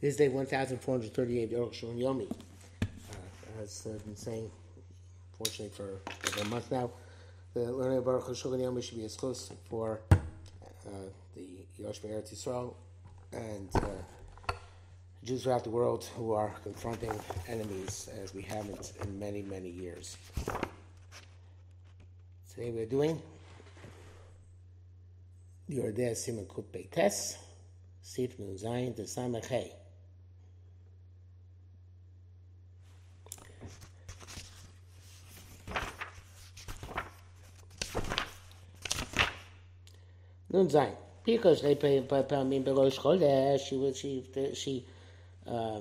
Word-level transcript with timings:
This 0.00 0.14
day 0.14 0.28
1438, 0.28 1.52
Aruch 1.54 1.72
HaShulchan 1.72 1.98
Yomi, 1.98 2.30
uh, 2.30 2.86
has 3.58 3.84
uh, 3.84 3.98
been 4.04 4.14
saying, 4.14 4.48
fortunately 5.36 5.70
for 5.76 6.40
a 6.40 6.44
month 6.44 6.70
now, 6.70 6.92
the 7.52 7.72
learning 7.72 7.98
of 7.98 8.04
Aruch 8.04 8.28
HaShulchan 8.30 8.60
Yomi 8.60 8.80
should 8.80 8.98
be 8.98 9.04
as 9.04 9.16
close 9.16 9.50
for 9.68 9.98
uh, 10.12 10.16
the 11.34 11.42
Yosh 11.80 12.00
Eretz 12.02 12.32
Yisrael 12.32 12.74
and 13.32 13.68
uh, 13.74 14.52
Jews 15.24 15.42
throughout 15.42 15.64
the 15.64 15.70
world 15.70 16.04
who 16.14 16.32
are 16.32 16.52
confronting 16.62 17.10
enemies 17.48 18.08
as 18.22 18.32
we 18.32 18.42
haven't 18.42 18.92
in 19.02 19.18
many, 19.18 19.42
many 19.42 19.68
years. 19.68 20.16
Today 22.54 22.70
we're 22.70 22.86
doing 22.86 23.20
Yoreh 25.68 25.92
De'ah 25.92 26.16
Simon 26.16 26.46
Kut 26.46 26.70
Beites, 26.70 27.34
Sif 28.00 28.38
Nun 28.38 28.56
Zayin 28.56 28.94
Samachei. 28.96 29.72
Nun 40.51 40.69
sein. 40.69 40.93
Because 41.25 41.61
they 41.61 41.75
pay 41.75 42.01
פעמים 42.27 42.63
בראש 42.63 42.97
חודש, 42.97 43.69
she 43.69 43.75
was 43.75 43.97
she 43.97 44.23
she 44.53 44.85
uh, 45.47 45.79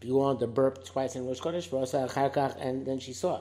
belonged 0.00 0.40
to 0.40 0.46
burp 0.46 0.84
twice 0.84 1.16
in 1.16 1.28
ראש 1.28 1.40
חודש, 1.40 1.72
ועושה 1.72 2.04
אחר 2.04 2.28
כך, 2.28 2.56
and 2.56 2.86
then 2.86 3.00
she 3.00 3.12
saw. 3.12 3.38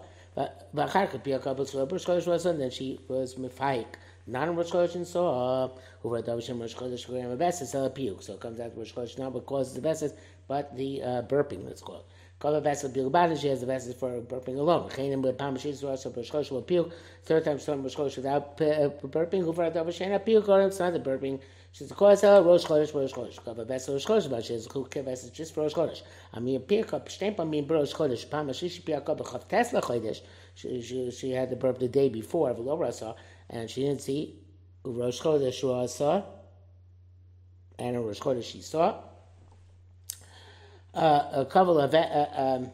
ואחר 0.73 1.05
כך 1.05 1.15
פי 1.23 1.33
הקבל 1.35 1.65
של 1.65 1.79
ראש 1.79 2.05
חודש 2.05 2.27
ועושה, 2.27 2.51
and 2.51 2.59
then 2.59 2.71
she 2.71 2.99
was 3.09 3.39
מפהיק. 3.39 3.97
Not 4.25 4.47
in 4.47 4.55
Rosh 4.55 4.71
Chodesh 4.71 4.95
and 4.95 5.05
saw, 5.05 5.69
who 6.01 6.07
were 6.07 6.21
Davishem 6.21 6.59
Rosh 6.61 6.75
Chodesh 6.75 7.05
Korean 7.05 7.35
Beses, 7.37 7.75
a 7.75 7.89
puke. 7.89 8.21
So 8.21 8.33
it 8.33 8.39
comes 8.39 8.59
out 8.61 8.71
Rosh 8.77 8.93
Chodesh 8.93 9.17
not 9.19 9.33
what 9.33 9.45
causes 9.45 9.73
the 9.73 9.81
Beses, 9.81 10.13
but 10.47 10.75
the 10.77 11.03
uh, 11.03 11.21
burping 11.23 11.65
that's 11.65 11.81
called. 11.81 12.05
Kol 12.40 12.60
vessel 12.60 12.90
bilbad, 12.90 13.36
she 13.40 13.48
has 13.48 13.60
the 13.60 13.66
vessels 13.66 13.96
for 13.96 14.20
burping 14.20 14.58
alone. 14.58 14.88
Chainim 14.90 15.22
with 15.22 15.36
pam 15.36 15.56
shis 15.56 15.82
rosh 15.82 16.02
so 16.02 16.54
will 16.54 16.62
puke. 16.62 16.92
Third 17.24 17.44
time 17.44 17.58
storm 17.58 17.82
rosh 17.82 18.16
without 18.16 18.56
burping. 18.56 19.42
Who 19.42 19.52
for 19.52 19.64
a 19.64 19.70
double 19.70 19.90
shena 19.90 20.24
puke 20.24 20.48
or 20.48 20.60
it's 20.62 20.78
not 20.78 20.92
the 20.92 21.00
burping. 21.00 21.40
She's 21.72 21.88
the 21.88 21.96
cause 21.96 22.22
rosh 22.22 22.64
chodesh 22.64 22.94
rosh 22.94 23.12
chodesh. 23.12 23.44
Kol 23.44 23.54
vessel 23.64 23.94
rosh 23.94 24.06
chodesh, 24.06 24.30
but 24.30 24.44
she's 24.44 24.70
who 24.70 24.86
vessel 24.86 25.30
just 25.30 25.52
for 25.52 25.62
rosh 25.62 25.74
chodesh. 25.74 26.02
I 26.32 26.38
mean 26.38 26.60
puke 26.60 26.92
up 26.92 27.08
stamp 27.08 27.40
on 27.40 27.50
me 27.50 27.60
rosh 27.60 27.92
chodesh. 27.92 28.30
Pam 28.30 28.46
shis 28.50 28.84
puke 28.84 29.08
up 29.08 29.18
chav 29.18 29.48
tesla 29.48 29.82
chodesh. 29.82 30.20
She 30.54 30.80
she 30.80 31.10
she 31.10 31.32
had 31.32 31.50
the 31.50 31.56
burp 31.56 31.80
the 31.80 31.88
day 31.88 32.08
before 32.08 32.50
of 32.50 32.60
Laura 32.60 32.92
saw, 32.92 33.16
and 33.50 33.68
she 33.68 33.82
didn't 33.82 34.02
see 34.02 34.38
rosh 34.84 35.20
chodesh 35.20 35.88
saw, 35.88 36.22
and 37.80 37.96
a 37.96 38.00
rosh 38.00 38.20
chodesh 38.20 38.44
she 38.44 38.60
saw 38.60 38.90
uh, 38.90 39.07
a 40.94 41.46
couple 41.48 41.78
of 41.78 41.94
uh, 41.94 42.26
um, 42.34 42.70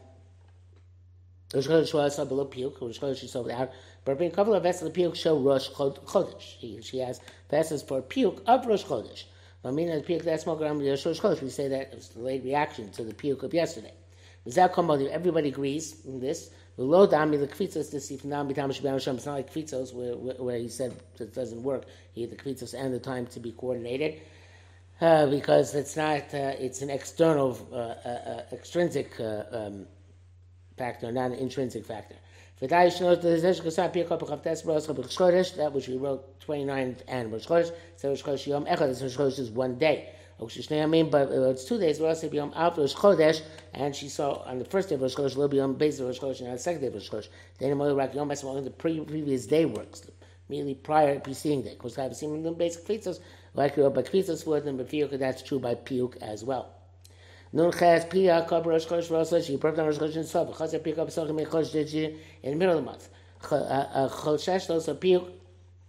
Rosh 1.53 1.67
Chodesh 1.67 2.29
below 2.29 2.45
Piyuk, 2.45 2.81
Rosh 2.81 2.99
Chodesh 2.99 3.19
she 3.19 3.27
saw 3.27 3.41
without 3.41 3.71
burping. 4.05 4.27
A 4.27 4.31
couple 4.31 4.53
of 4.53 4.63
vessels 4.63 4.89
of 4.89 4.95
Piyuk 4.95 5.15
show 5.15 5.39
Rosh 5.39 5.69
Chodesh. 5.69 6.83
She, 6.83 6.97
has 6.99 7.19
vessels 7.49 7.83
for 7.83 8.01
Piyuk 8.01 8.41
of 8.47 8.65
Rosh 8.65 8.83
Chodesh. 8.83 9.23
I 9.63 9.71
mean, 9.71 9.87
the 9.87 10.01
Piyuk 10.01 10.23
that's 10.23 10.45
more 10.45 10.61
around 10.61 10.79
Rosh 10.79 11.05
Chodesh. 11.05 11.41
We 11.41 11.49
say 11.49 11.67
that 11.67 11.93
it 11.93 11.95
was 11.95 12.15
a 12.15 12.19
late 12.19 12.43
reaction 12.43 12.91
to 12.91 13.03
the 13.03 13.13
Piyuk 13.13 13.43
of 13.43 13.53
yesterday. 13.53 13.93
Everybody 14.47 15.49
agrees 15.49 16.05
in 16.05 16.19
this. 16.19 16.51
The 16.77 16.83
low 16.83 17.07
dami 17.07 17.39
the 17.39 17.47
kvitzos 17.47 18.19
from 18.19 18.29
now 18.29 18.43
bitam 18.43 18.69
shabam 18.69 19.15
It's 19.15 19.25
not 19.25 19.33
like 19.33 19.51
kvitzos 19.51 19.93
where, 19.93 20.15
where, 20.15 20.35
where 20.35 20.57
he 20.57 20.67
said 20.67 20.93
it 21.19 21.33
doesn't 21.33 21.63
work. 21.63 21.85
He 22.13 22.21
had 22.21 22.31
the 22.31 22.35
kvitzos 22.35 22.73
and 22.77 22.93
the 22.93 22.99
time 22.99 23.27
to 23.27 23.39
be 23.39 23.53
coordinated 23.53 24.21
uh, 25.01 25.27
because 25.27 25.75
it's 25.75 25.95
not 25.95 26.33
uh, 26.33 26.53
it's 26.59 26.81
an 26.81 26.89
external 26.89 27.57
uh, 27.71 27.75
uh, 27.75 28.09
uh 28.09 28.43
extrinsic 28.53 29.19
uh, 29.19 29.43
um, 29.51 29.85
factor, 30.77 31.11
not 31.11 31.31
an 31.31 31.37
intrinsic 31.37 31.85
factor. 31.85 32.15
That 32.59 32.71
which 35.73 35.87
we 35.89 35.97
wrote 35.97 36.39
29th 36.39 36.97
and 37.07 37.31
Rosh 37.31 37.47
Chodesh, 37.47 37.71
so 37.97 38.09
Rosh 38.09 38.23
Chodesh 38.23 38.47
Yom 38.47 38.65
Echad, 38.65 39.01
Rosh 39.01 39.17
Chodesh 39.17 39.39
is 39.39 39.49
one 39.51 39.77
day. 39.77 40.09
I 40.39 40.45
but 41.09 41.31
it's 41.31 41.65
two 41.65 41.77
days. 41.77 41.99
Rosh 41.99 42.23
Chodesh, 42.23 43.41
and 43.73 43.95
she 43.95 44.09
saw 44.09 44.41
on 44.43 44.59
the 44.59 44.65
first 44.65 44.89
day 44.89 44.95
of 44.95 45.01
Rosh 45.01 45.15
Chodesh, 45.15 45.35
Lo 45.35 45.49
Yom 45.49 45.75
Beis 45.75 46.01
Rosh 46.01 46.19
Chodesh, 46.19 46.39
and 46.39 46.47
on 46.47 46.53
the 46.53 46.59
second 46.59 46.81
day 46.81 46.87
of 46.87 46.93
Rosh 46.93 47.09
Chodesh. 47.09 47.27
Then 47.57 47.77
Yom 47.77 48.13
Yom 48.13 48.63
the 48.63 48.69
previous 48.69 49.45
day 49.45 49.65
works, 49.65 50.03
immediately 50.47 50.75
prior 50.75 51.19
preceding 51.19 51.61
day. 51.61 51.73
Because 51.73 51.97
I've 51.97 52.15
seen 52.15 52.41
the 52.41 52.51
basic 52.51 52.85
features 52.85 53.19
like 53.55 53.77
Rabbi 53.77 54.01
Kvisas 54.01 54.45
would, 54.45 54.65
and 54.65 54.79
Bafiyuk, 54.79 55.17
that's 55.17 55.41
true 55.41 55.59
by 55.59 55.75
Piyuk 55.75 56.21
as 56.21 56.43
well. 56.43 56.71
Nun 57.53 57.71
Ches 57.71 58.05
Piyah 58.05 58.47
Kab 58.49 58.65
Rosh 58.65 58.85
Chodesh 58.85 59.09
Rosh 59.09 59.31
on 59.31 59.85
Rosh 59.85 59.97
Chodesh 59.97 60.73
and 60.73 60.83
Piyuk 60.83 61.11
Chodesh 61.49 62.17
in 62.43 62.51
the 62.51 62.55
middle 62.57 62.77
of 62.77 62.83
the 62.83 62.91
month. 62.91 63.09
Choshesh 63.41 64.69
Los 64.69 64.87
Piyuk, 64.87 65.31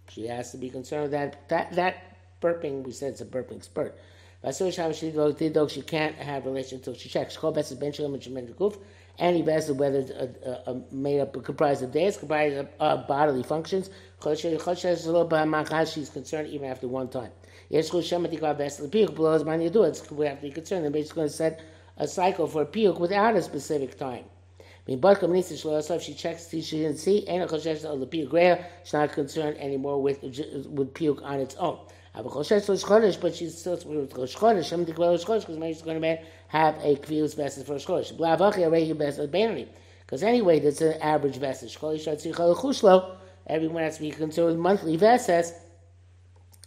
she 0.09 0.27
has 0.27 0.51
to 0.51 0.57
be 0.57 0.69
concerned 0.69 1.11
that 1.13 1.47
that 1.49 1.73
that 1.73 2.17
burping, 2.41 2.83
we 2.83 2.91
said 2.91 3.11
it's 3.11 3.21
a 3.21 3.25
burping 3.25 3.63
spurt. 3.63 3.99
Vasur 4.43 4.69
Shav 4.69 4.93
she 5.37 5.49
dog 5.49 5.69
she 5.69 5.81
can't 5.81 6.15
have 6.15 6.45
relation 6.45 6.77
until 6.77 6.93
she 6.93 7.09
checks. 7.09 7.35
Chol 7.35 7.53
Bes 7.53 7.73
Ben 7.73 7.91
Shalom 7.91 8.13
and 8.13 8.23
Shemen 8.23 8.53
Guf. 8.53 8.77
Any 9.19 9.41
vessel, 9.41 9.75
whether 9.75 10.05
uh, 10.45 10.69
uh, 10.69 10.79
made 10.91 11.19
up, 11.19 11.43
comprised 11.43 11.81
of 11.81 11.91
days, 11.91 12.17
comprised 12.17 12.55
of 12.55 12.67
uh, 12.79 12.97
bodily 12.97 13.41
functions, 13.41 13.89
she's 14.23 16.09
concerned 16.09 16.49
even 16.49 16.69
after 16.69 16.87
one 16.87 17.09
time. 17.09 17.31
Yes, 17.69 17.89
piyuk 17.89 19.13
blows 19.13 19.43
man 19.43 19.61
you 19.61 19.69
do 19.69 19.83
it. 19.83 20.01
We 20.09 20.25
have 20.25 20.39
to 20.39 20.49
going 20.49 21.27
to 21.27 21.29
set 21.29 21.61
a 21.97 22.07
cycle 22.07 22.47
for 22.47 22.65
piyuk 22.65 22.99
without 22.99 23.35
a 23.35 23.41
specific 23.41 23.97
time. 23.97 24.23
If 24.87 26.01
she 26.01 26.13
checks, 26.13 26.49
she 26.49 26.61
didn't 26.61 26.97
see, 26.97 27.27
and 27.27 27.43
oh, 27.43 27.47
the 27.47 28.07
piyuk 28.07 28.63
she's 28.83 28.93
not 28.93 29.11
concerned 29.11 29.57
anymore 29.57 30.01
with 30.01 30.21
with 30.23 30.93
piyuk 30.93 31.21
on 31.23 31.41
its 31.41 31.55
own. 31.55 31.79
But 32.13 33.35
she's 33.35 33.57
still 33.57 33.75
with 33.85 34.17
Rosh 34.17 34.35
Chodesh. 34.35 34.69
Shem 34.69 34.85
Tikva 34.85 35.27
Rosh 35.27 35.75
she's 35.75 35.81
going 35.81 36.01
to 36.01 36.19
have 36.47 36.75
a 36.81 36.95
kvius 36.95 37.35
vessel 37.35 37.65
for 37.65 37.73
Rosh. 37.73 38.11
Blavachi 38.13 38.63
already 38.63 38.91
vessel 38.93 39.27
benoni. 39.27 39.67
Because 39.99 40.23
anyway, 40.23 40.59
that's 40.59 40.79
an 40.79 40.93
average 41.01 41.35
vessel. 41.35 41.67
Everyone 43.47 43.83
has 43.83 43.95
to 43.97 44.01
be 44.01 44.11
concerned 44.11 44.47
with 44.47 44.57
monthly 44.57 44.95
vessels 44.95 45.51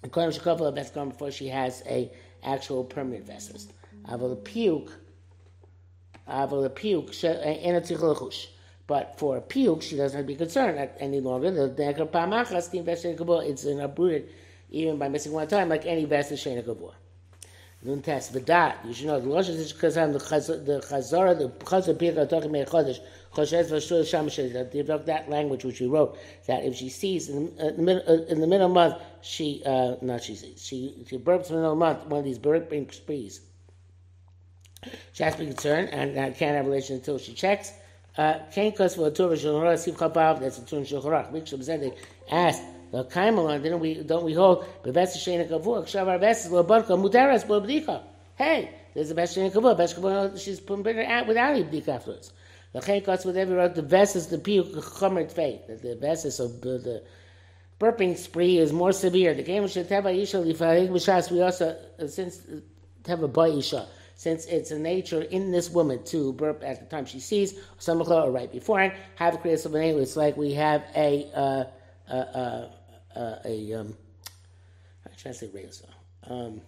to 0.03 0.38
Shekova 0.38 0.75
that's 0.75 0.91
gone 0.91 1.11
before 1.11 1.31
she 1.31 1.49
has 1.49 1.83
a 1.87 2.11
actual 2.43 2.84
permanent 2.84 3.27
vessels. 3.27 3.69
Aval 4.09 4.37
piyuk, 4.43 4.91
aval 6.28 6.69
piyuk, 6.71 7.25
and 7.25 7.59
But 8.87 9.19
for 9.19 9.37
a 9.37 9.41
piyuk, 9.41 9.83
she 9.83 9.97
doesn't 9.97 10.16
have 10.16 10.27
to 10.27 10.33
be 10.33 10.37
concerned 10.37 10.91
any 10.99 11.21
longer. 11.21 11.50
The 11.50 11.69
it's 13.47 13.65
an 13.65 13.81
uprooted 13.81 14.31
even 14.71 14.99
by 14.99 15.09
missing 15.09 15.33
one 15.33 15.49
time, 15.49 15.69
like 15.69 15.87
any 15.87 16.05
vessel 16.05 16.37
gavur. 16.62 16.93
Nun 17.83 18.03
test 18.03 18.35
v'dat. 18.35 18.85
You 18.85 18.93
should 18.93 19.07
know 19.07 19.21
the 19.21 19.29
Rosh 19.29 19.49
is 19.49 19.73
because 19.73 19.95
the 19.95 20.03
chazara, 20.03 21.39
the 21.39 21.49
chazar 21.65 21.95
piyuk 21.95 22.29
talking 22.29 22.55
about 22.55 22.67
chodesh. 22.67 22.99
Choshes 23.35 23.71
v'shul 23.71 24.07
sham 24.07 24.29
develop 24.71 25.07
that 25.07 25.31
language 25.31 25.65
which 25.65 25.81
we 25.81 25.87
wrote 25.87 26.19
that 26.47 26.65
if 26.65 26.75
she 26.75 26.91
sees 26.91 27.31
in 27.31 27.57
the, 27.57 27.73
the, 27.73 28.27
in 28.31 28.41
the 28.41 28.47
middle 28.47 28.67
of 28.67 28.71
the 28.71 28.75
month 28.75 28.97
she 29.23 29.63
uh, 29.65 29.95
not 30.03 30.23
she 30.23 30.35
sees 30.35 30.63
she 30.63 31.07
she 31.09 31.17
burps 31.17 31.49
in 31.49 31.57
the 31.57 31.61
middle 31.61 31.73
of 31.73 31.79
the 31.79 31.85
month 31.85 32.07
one 32.07 32.19
of 32.19 32.25
these 32.25 32.39
burping 32.39 32.93
sprees. 32.93 33.41
She 35.12 35.23
has 35.23 35.35
to 35.35 35.41
be 35.41 35.47
concerned 35.47 35.89
and 35.91 36.19
uh, 36.19 36.37
can't 36.37 36.57
have 36.57 36.67
a 36.67 36.69
relation 36.69 36.97
until 36.97 37.19
she 37.19 37.33
checks. 37.33 37.73
Can't 38.17 38.75
Chapav. 38.75 40.41
That's 40.41 40.59
a 40.59 40.65
tour 40.67 40.81
of 40.81 40.87
Shulchan 40.87 41.05
Aruch. 41.05 41.33
Miksham 41.33 41.62
said 41.62 41.81
they 41.81 41.95
asked 42.31 42.62
the 42.91 43.05
Kaimalon. 43.05 43.62
Didn't 43.62 43.81
we? 43.81 44.03
Don't 44.03 44.25
we 44.25 44.34
hold 44.34 44.65
beves 44.83 45.17
shena 45.17 45.49
kavur? 45.49 45.84
Kshavar 45.84 46.21
beves 46.21 46.51
lo 46.51 46.65
barka 46.65 46.97
mudaras 46.97 47.49
lo 47.49 47.61
bdika. 47.61 48.03
Hey, 48.37 48.71
there's 48.95 49.11
a 49.11 49.14
best 49.14 49.37
shena 49.37 49.53
kavur. 49.53 49.76
Best 49.76 49.97
kavur. 49.97 50.38
She's 50.38 50.61
her 50.61 51.05
out 51.05 51.26
without 51.26 51.55
any 51.55 51.64
bdika 51.64 51.88
afterwards. 51.88 52.32
The 52.73 52.81
chaykas 52.81 53.25
with 53.25 53.37
every 53.37 53.69
the 53.69 53.82
vest 53.82 54.17
is 54.17 54.29
the 54.29 54.38
piyuk 54.38 54.75
chomer 54.75 55.31
faith. 55.31 55.67
The 55.82 55.97
vest 55.97 56.25
is 56.25 56.38
of 56.38 56.61
the, 56.61 56.79
the 56.79 57.03
burping 57.81 58.17
spree 58.17 58.59
is 58.59 58.73
more 58.73 58.93
severe. 58.93 59.35
The 59.35 59.43
game 59.43 59.67
should 59.67 59.87
have 59.88 60.06
a 60.06 60.11
isha 60.11 60.37
lifahig 60.37 61.31
We 61.31 61.43
also 61.43 61.76
uh, 61.99 62.06
since 62.06 62.41
uh, 62.49 62.61
have 63.06 63.23
a 63.23 63.29
ba'isha 63.29 63.87
since 64.20 64.44
it's 64.44 64.70
a 64.70 64.79
nature 64.79 65.23
in 65.23 65.50
this 65.50 65.70
woman 65.70 66.05
to 66.05 66.35
burp 66.35 66.62
at 66.62 66.79
the 66.79 66.85
time 66.94 67.06
she 67.06 67.19
sees 67.19 67.59
some 67.79 68.03
or 68.03 68.31
right 68.31 68.53
beforehand. 68.53 68.93
Have 69.14 69.43
a 69.43 69.49
an 69.49 69.75
It's 69.99 70.14
like 70.14 70.37
we 70.37 70.53
have 70.53 70.85
a 70.94 71.26
uh, 71.35 71.64
uh, 72.06 72.14
uh, 72.14 72.69
uh 73.17 73.37
a 73.45 73.73
um, 73.75 73.97
how 75.05 75.11
should 75.17 75.29
I 75.31 75.33
say 75.33 75.51
reza? 75.53 75.87
Um, 76.25 76.61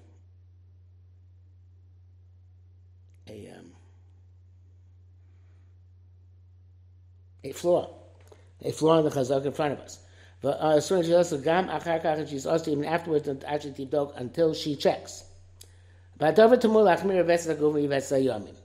a 3.29 3.49
um, 3.59 3.73
a 7.45 7.53
flaw, 7.53 7.95
a 8.65 8.73
flaw 8.73 8.99
in 8.99 9.05
the 9.05 9.11
chazak 9.11 9.45
in 9.45 9.53
front 9.53 9.75
of 9.75 9.81
us. 9.81 9.99
But 10.41 10.61
uh, 10.61 10.77
as 10.77 10.87
soon 10.87 11.01
as 11.01 11.07
she 11.07 11.15
also 11.15 11.39
gam 11.39 11.69
achar 11.69 12.29
she's 12.29 12.47
also 12.47 12.73
even 12.73 12.85
afterwards 12.85 13.29
actually 13.47 13.73
tibdok 13.73 14.17
until 14.17 14.55
she 14.55 14.75
checks. 14.75 15.25
But 16.19 16.39
over 16.39 16.57
to 16.57 16.69
Mulachmir 16.69 17.25
Vesa 17.25 17.57
Gumi 17.57 17.89
Vesa 17.89 18.23
Yomim. 18.23 18.57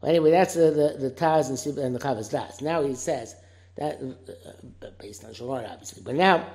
Well, 0.00 0.10
anyway, 0.10 0.30
that's 0.30 0.54
the, 0.54 0.70
the, 0.70 1.08
the 1.08 1.10
Taz 1.10 1.48
and, 1.48 1.78
and 1.78 1.94
the 1.94 1.98
Chavos 1.98 2.30
Da'as. 2.32 2.60
Now 2.60 2.82
he 2.82 2.94
says 2.94 3.34
that, 3.76 4.00
uh, 4.02 4.86
based 4.98 5.24
on 5.24 5.32
Shalom, 5.32 5.64
obviously. 5.64 6.02
But 6.02 6.16
now, 6.16 6.46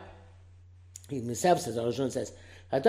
himself 1.11 1.59
says, 1.59 1.77
or 1.77 1.91
Shon 1.91 2.11
says, 2.11 2.31
it's 2.73 2.87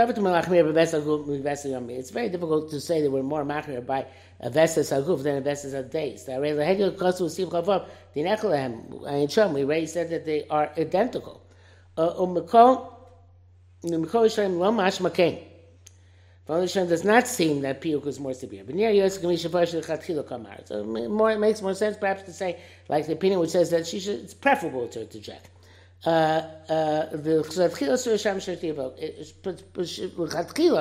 very 2.10 2.28
difficult 2.28 2.70
to 2.70 2.80
say 2.80 3.02
that 3.02 3.10
we're 3.10 3.22
more 3.22 3.44
machmir 3.44 3.84
by 3.84 4.06
a 4.40 4.48
vesas 4.48 4.92
aguf 4.92 5.24
than 5.24 5.38
a 5.38 5.42
vesas 5.42 5.74
of 5.74 5.90
days. 5.90 6.24
We 6.28 6.34
already 9.64 9.86
said 9.86 10.10
that 10.10 10.24
they 10.24 10.46
are 10.48 10.70
identical. 10.78 11.42
Uh, 11.98 12.22
um, 12.22 12.36
um, 12.36 12.46
Yisrael 13.82 14.56
lo 14.56 14.70
mash. 14.70 15.00
Foundation 16.46 16.88
does 16.88 17.04
not 17.04 17.28
seem 17.28 17.60
that 17.62 17.80
piyuk 17.80 18.06
is 18.06 18.20
more 18.20 18.34
severe. 18.34 18.64
But 18.64 18.74
near. 18.74 19.08
So 19.08 19.30
it 19.30 21.38
makes 21.38 21.62
more 21.62 21.74
sense 21.74 21.96
perhaps 21.96 22.24
to 22.24 22.32
say, 22.32 22.58
like 22.88 23.06
the 23.06 23.12
opinion 23.12 23.38
which 23.40 23.50
says 23.50 23.70
that 23.70 23.86
she 23.86 24.00
should, 24.00 24.18
it's 24.20 24.34
preferable 24.34 24.88
to, 24.88 25.06
to 25.06 25.20
Uh, 26.04 26.10
uh, 26.68 27.06
the 27.12 27.44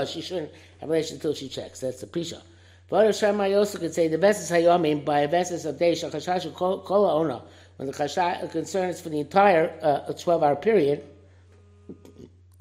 she 0.07 0.21
shouldn't 0.21 0.51
have 0.79 0.89
relation 0.89 1.17
until 1.17 1.33
she 1.35 1.47
checks. 1.47 1.79
That's 1.79 2.01
the 2.01 2.07
Pisha. 2.07 2.41
But 2.89 3.05
Hashem 3.05 3.39
I 3.39 3.53
also 3.53 3.77
could 3.77 3.93
say 3.93 4.07
the 4.07 4.17
best 4.17 4.41
is 4.41 4.49
Hayomim 4.49 5.05
by 5.05 5.19
a 5.19 5.27
basis 5.27 5.65
of 5.65 5.77
day 5.77 5.91
Shachashash 5.91 6.51
Kola 6.55 7.15
Ona, 7.15 7.43
when 7.77 7.87
the 7.87 7.93
Chashash 7.93 8.51
concern 8.51 8.89
is 8.89 8.99
for 8.99 9.09
the 9.09 9.19
entire 9.19 9.77
uh, 9.83 10.11
12 10.11 10.41
hour 10.43 10.55
period, 10.55 11.03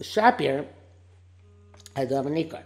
Shapir 0.02 0.66
had 1.96 2.10
Nikar. 2.10 2.62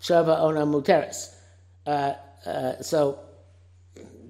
Shava 0.00 0.40
Ona 0.40 0.66
Muteris. 0.66 1.34
So 2.82 3.18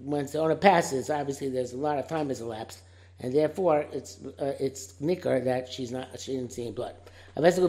when 0.07 0.25
the 0.27 0.39
owner 0.39 0.55
passes, 0.55 1.11
obviously 1.11 1.49
there's 1.49 1.73
a 1.73 1.77
lot 1.77 1.99
of 1.99 2.07
time 2.07 2.29
has 2.29 2.41
elapsed, 2.41 2.83
and 3.21 3.35
therefore 3.35 3.85
it's 3.93 4.19
uh, 4.39 4.55
it's 4.61 5.01
nicker 5.01 5.41
that 5.41 5.69
she's 5.69 5.91
not 5.91 6.19
she 6.21 6.33
didn't 6.37 6.53
see 6.53 6.63
any 6.63 6.73
blood. 6.73 6.95
But 7.35 7.55
the 7.55 7.69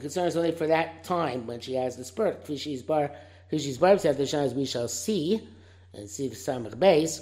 concern 0.00 0.26
is 0.28 0.36
only 0.36 0.52
for 0.52 0.66
that 0.68 1.02
time 1.02 1.46
when 1.46 1.60
she 1.60 1.74
has 1.74 1.96
the 1.96 2.04
spurt. 2.04 2.46
She's 2.56 2.82
bar 2.82 3.10
she's 3.50 3.78
bar 3.78 3.98
said 3.98 4.16
the 4.16 4.36
as 4.36 4.54
we 4.54 4.64
shall 4.64 4.86
see 4.86 5.48
and 5.94 6.08
see 6.08 6.28
the 6.28 6.36
samach 6.36 6.78
base. 6.78 7.20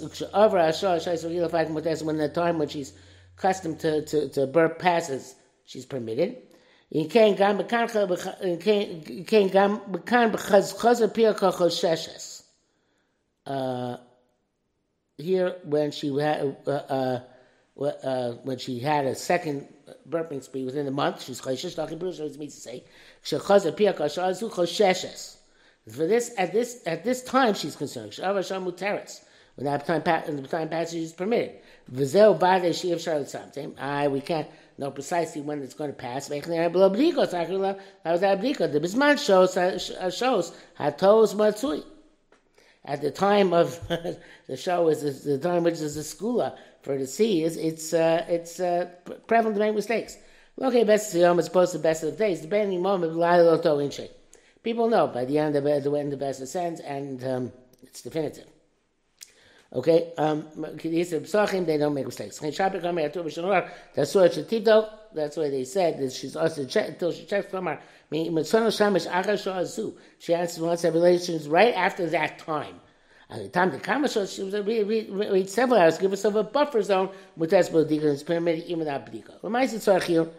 When 2.03 2.17
the 2.17 2.29
time 2.29 2.59
when 2.59 2.67
she's 2.67 2.93
accustomed 3.37 3.79
to, 3.79 4.05
to, 4.05 4.29
to 4.29 4.47
burp 4.47 4.77
passes, 4.79 5.33
she's 5.65 5.85
permitted. 5.85 6.37
In 6.91 7.07
kain 7.07 7.35
gam 7.35 7.57
because 7.57 7.93
chazer 10.73 11.13
pia 11.13 11.33
sheshes. 11.33 12.28
Uh, 13.49 13.97
here 15.17 15.55
when 15.63 15.89
she 15.91 16.15
had 16.15 16.55
uh, 16.67 16.71
uh, 16.71 17.19
uh, 17.81 18.31
when 18.43 18.59
she 18.59 18.79
had 18.79 19.05
a 19.05 19.15
second 19.15 19.67
burping 20.07 20.43
spree 20.43 20.63
within 20.63 20.87
a 20.87 20.91
month, 20.91 21.23
she's 21.23 21.41
chayshish. 21.41 21.75
Talking 21.75 21.97
Bruce 21.97 22.19
means 22.37 22.53
to 22.53 22.61
say 22.61 22.83
shechazer 23.25 23.75
pia 23.75 23.93
kashazu 23.93 24.51
chosheches. 24.51 25.37
For 25.89 26.05
this 26.05 26.31
at 26.37 26.53
this 26.53 26.83
at 26.85 27.03
this 27.03 27.23
time 27.23 27.55
she's 27.55 27.75
concerned. 27.75 28.11
Shava 28.11 28.39
shamu 28.39 28.77
teres. 28.77 29.21
When 29.55 29.65
that 29.65 29.87
time 29.87 30.03
the 30.03 30.47
time 30.47 30.69
passage 30.69 31.01
is 31.01 31.13
permitted. 31.13 31.55
Vizel 31.91 32.39
bade 32.39 32.75
shiv 32.75 33.01
charlotte 33.01 33.31
something. 33.31 33.75
I 33.79 34.09
we 34.09 34.21
can't 34.21 34.47
know 34.77 34.91
precisely 34.91 35.41
when 35.41 35.63
it's 35.63 35.73
going 35.73 35.89
to 35.89 35.95
pass. 35.95 36.27
That 36.27 36.45
was 36.45 38.21
that 38.21 38.41
The 38.41 38.79
bisman 38.79 39.17
shows 39.25 39.53
shows 40.15 40.53
hatos 40.79 41.33
matzui 41.33 41.83
at 42.85 43.01
the 43.01 43.11
time 43.11 43.53
of 43.53 43.79
the 44.47 44.57
show 44.57 44.87
is 44.87 45.23
the 45.23 45.37
time 45.37 45.63
which 45.63 45.75
is 45.75 45.95
the 45.95 46.01
skula 46.01 46.57
for 46.81 46.97
the 46.97 47.07
sea 47.07 47.43
is 47.43 47.57
it's 47.57 47.93
uh, 47.93 48.25
it's 48.27 48.59
uh, 48.59 48.89
prevalent 49.27 49.55
to 49.55 49.59
make 49.59 49.75
mistakes. 49.75 50.17
Okay, 50.61 50.83
best 50.83 51.15
of 51.15 51.21
the 51.21 51.41
supposed 51.41 51.71
to 51.71 51.79
best 51.79 52.03
of 52.03 52.11
the 52.11 52.17
days. 52.17 52.41
Depending 52.41 52.81
moment, 52.81 53.15
people 54.63 54.89
know 54.89 55.07
by 55.07 55.25
the 55.25 55.37
end 55.37 55.55
of 55.55 55.63
the 55.63 55.71
end 55.71 56.11
the 56.11 56.17
best 56.17 56.41
ascends 56.41 56.81
and 56.81 57.23
um, 57.23 57.51
it's 57.83 58.01
definitive. 58.01 58.45
Okay, 59.71 60.13
um, 60.17 60.47
they 60.57 61.77
don't 61.77 61.93
make 61.93 62.05
mistakes. 62.05 62.39
That's 62.39 62.57
why 65.37 65.49
they 65.49 65.63
said 65.63 65.99
that 65.99 66.11
she's 66.11 66.35
also 66.35 66.63
until 66.63 67.11
she 67.11 67.25
checks 67.25 67.51
from 67.51 67.67
her. 67.67 67.79
She 68.11 68.25
has 70.33 70.59
wants 70.59 70.81
to 70.81 70.87
have 70.87 70.93
relations 70.95 71.47
right 71.47 71.73
after 71.75 72.09
that 72.09 72.39
time. 72.39 72.79
At 73.29 73.43
the 73.43 73.49
time 73.49 73.69
the 73.69 73.77
Kamashot, 73.77 74.35
she 74.35 74.41
was 74.41 74.55
read, 74.55 75.49
several 75.49 75.79
hours, 75.79 75.99
give 75.99 76.09
herself 76.09 76.33
a 76.33 76.43
buffer 76.43 76.81
zone 76.81 77.09
that's 77.37 77.69
Bodika, 77.69 78.05
it's 78.05 78.23
permitted 78.23 78.63
even 78.63 78.79
without 78.79 79.05
Bodika. 79.05 80.31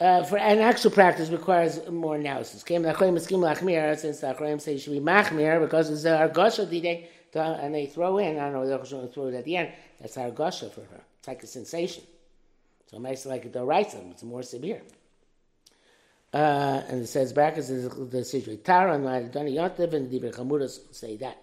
Uh, 0.00 0.24
for 0.24 0.36
an 0.36 0.58
actual 0.58 0.90
practice 0.90 1.30
requires 1.30 1.80
more 1.88 2.16
analysis. 2.16 2.62
Since 2.66 2.82
the 2.82 2.92
Achroim 2.92 4.60
say 4.60 4.76
should 4.76 4.92
be 4.92 5.00
machmir 5.00 5.60
because 5.60 5.88
it's 5.88 6.04
our 6.04 6.28
gosha 6.28 6.68
day 6.68 7.08
and 7.32 7.74
they 7.74 7.86
throw 7.86 8.18
in, 8.18 8.38
I 8.38 8.50
don't 8.50 8.52
know, 8.52 8.66
they're 8.66 8.76
going 8.76 9.08
to 9.08 9.14
throw 9.14 9.28
it 9.28 9.34
at 9.34 9.44
the 9.44 9.56
end. 9.56 9.72
That's 10.00 10.18
our 10.18 10.30
gosha 10.30 10.70
for 10.70 10.82
her. 10.82 11.00
It's 11.20 11.28
like 11.28 11.42
a 11.42 11.46
sensation. 11.46 12.04
So 12.90 12.98
it 12.98 13.00
makes 13.00 13.24
it 13.24 13.30
like 13.30 13.50
the 13.50 13.64
right 13.64 13.86
it's 14.10 14.22
more 14.22 14.42
severe. 14.42 14.82
Uh, 16.34 16.82
and 16.88 17.02
it 17.02 17.06
says 17.06 17.32
brackets 17.32 17.70
is 17.70 17.88
the 18.10 18.24
situation. 18.24 18.60
Tara 18.64 18.94
and 18.94 19.32
Dani 19.32 19.54
Yontiv 19.54 19.94
and 19.94 20.10
the 20.10 20.18
Chamuras 20.18 20.80
say 20.92 21.16
that. 21.18 21.38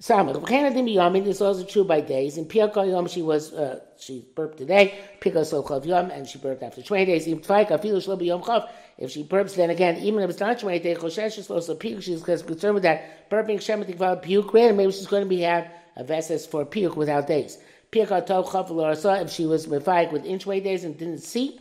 Samach. 0.00 1.24
This 1.24 1.36
is 1.36 1.42
also 1.42 1.64
true 1.64 1.82
by 1.82 2.02
days. 2.02 2.36
In 2.36 2.44
Piyakal 2.44 2.88
Yom, 2.88 3.08
she 3.08 3.22
was 3.22 3.52
uh, 3.52 3.80
she 3.98 4.24
burped 4.36 4.58
today. 4.58 4.96
Piyakal 5.20 5.64
Chav 5.64 5.84
Yom, 5.86 6.10
and 6.12 6.28
she 6.28 6.38
burped 6.38 6.62
after 6.62 6.82
twenty 6.82 7.06
days. 7.06 7.26
If 7.26 9.10
she 9.10 9.24
burps, 9.24 9.56
then 9.56 9.70
again, 9.70 9.96
even 9.96 10.22
if 10.22 10.30
it's 10.30 10.38
not 10.38 10.60
twenty 10.60 10.78
days, 10.78 10.98
Choshesh 10.98 11.38
is 11.38 11.50
also 11.50 11.74
Piyuk. 11.74 12.00
She's 12.00 12.22
concerned 12.22 12.74
with 12.74 12.84
that 12.84 13.28
burping 13.28 13.56
Shematik 13.56 13.96
Val 13.96 14.18
Piyuk. 14.18 14.76
Maybe 14.76 14.92
she's 14.92 15.08
going 15.08 15.24
to 15.24 15.28
be 15.28 15.40
have 15.40 15.68
a 15.96 16.04
vessel 16.04 16.38
for 16.38 16.64
Piyuk 16.64 16.94
without 16.94 17.26
days. 17.26 17.58
Piyakal 17.90 18.24
Tov 18.24 18.46
Chav 18.46 19.22
If 19.24 19.32
she 19.32 19.46
was 19.46 19.66
Mefayik 19.66 20.12
within 20.12 20.38
twenty 20.38 20.60
days 20.60 20.84
and 20.84 20.96
didn't 20.96 21.22
seep. 21.22 21.60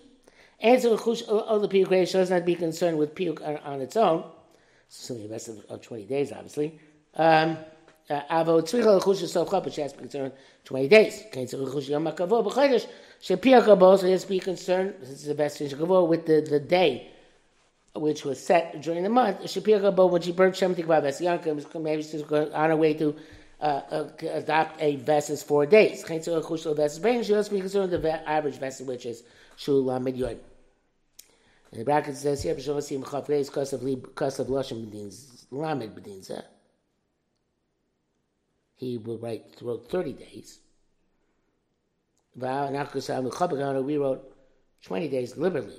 Answer 0.59 0.89
all 0.89 1.59
the 1.59 1.67
piyuk 1.67 2.07
she 2.07 2.13
does 2.13 2.29
not 2.29 2.45
be 2.45 2.55
concerned 2.55 2.97
with 2.97 3.13
piyuk 3.13 3.65
on, 3.65 3.81
its 3.81 3.97
own. 3.97 4.23
Assuming 4.89 5.25
a 5.25 5.29
rest 5.29 5.49
of, 5.49 5.65
of 5.69 5.81
20 5.81 6.05
days, 6.05 6.31
obviously. 6.31 6.79
Um, 7.15 7.57
uh, 8.09 8.21
Avo 8.29 8.61
tzricha 8.61 8.99
l'chush 8.99 9.27
sof 9.27 9.49
but 9.49 9.73
she 9.73 9.81
has 9.81 9.91
to 9.91 9.97
be 9.97 10.03
concerned 10.03 10.31
20 10.63 10.87
days. 10.87 11.23
Kain 11.31 11.47
tzricha 11.47 11.73
l'chush 11.73 11.89
yom 11.89 12.05
ha'kavo 12.05 12.45
b'chodesh, 12.45 12.87
shepia 13.21 13.63
kabo, 13.63 13.97
so 13.97 14.05
he 14.05 14.11
has 14.11 14.23
to 14.23 14.29
be 14.29 14.39
concerned, 14.39 14.93
this 15.01 15.09
is 15.09 15.25
the 15.25 15.35
best 15.35 15.57
thing, 15.57 15.69
kavo, 15.69 16.07
with 16.07 16.25
the, 16.25 16.41
the 16.41 16.59
day, 16.59 17.09
which 17.95 18.23
was 18.23 18.39
set 18.41 18.81
during 18.81 19.03
the 19.03 19.09
month. 19.09 19.41
Shepia 19.41 19.81
kabo, 19.81 20.09
when 20.09 20.21
she 20.21 20.31
burned 20.31 20.53
Shemtik 20.53 20.87
Babes 20.87 21.19
Yankim, 21.19 21.81
maybe 21.81 22.03
she's 22.03 22.21
on 22.23 22.69
her 22.69 22.75
way 22.75 22.93
to 22.93 23.15
uh, 23.61 23.81
uh, 23.91 24.09
adopt 24.33 24.81
a 24.81 24.95
vesses 24.97 25.43
for 25.43 25.65
days. 25.65 26.03
Kain 26.03 26.19
tzricha 26.19 26.43
l'chush 26.43 26.75
vesses 26.75 26.99
brain, 26.99 27.23
she 27.23 27.33
to 27.33 27.49
be 27.49 27.59
concerned 27.59 27.91
with 27.91 28.01
the 28.01 28.29
average 28.29 28.55
vessel, 28.57 28.85
which 28.85 29.05
is 29.05 29.23
shul 29.55 29.83
lamid 29.83 30.17
yoim. 30.17 30.37
And 31.71 31.81
the 31.81 31.85
bracket 31.85 32.15
says 32.15 32.43
here, 32.43 32.55
Asim 32.55 33.03
Lamed 35.51 35.93
he 38.75 38.97
will 38.97 39.17
write 39.17 39.45
wrote 39.61 39.89
30 39.89 40.13
days. 40.13 40.59
We 42.35 42.47
wrote 43.97 44.35
20 44.83 45.07
days 45.07 45.37
liberally. 45.37 45.75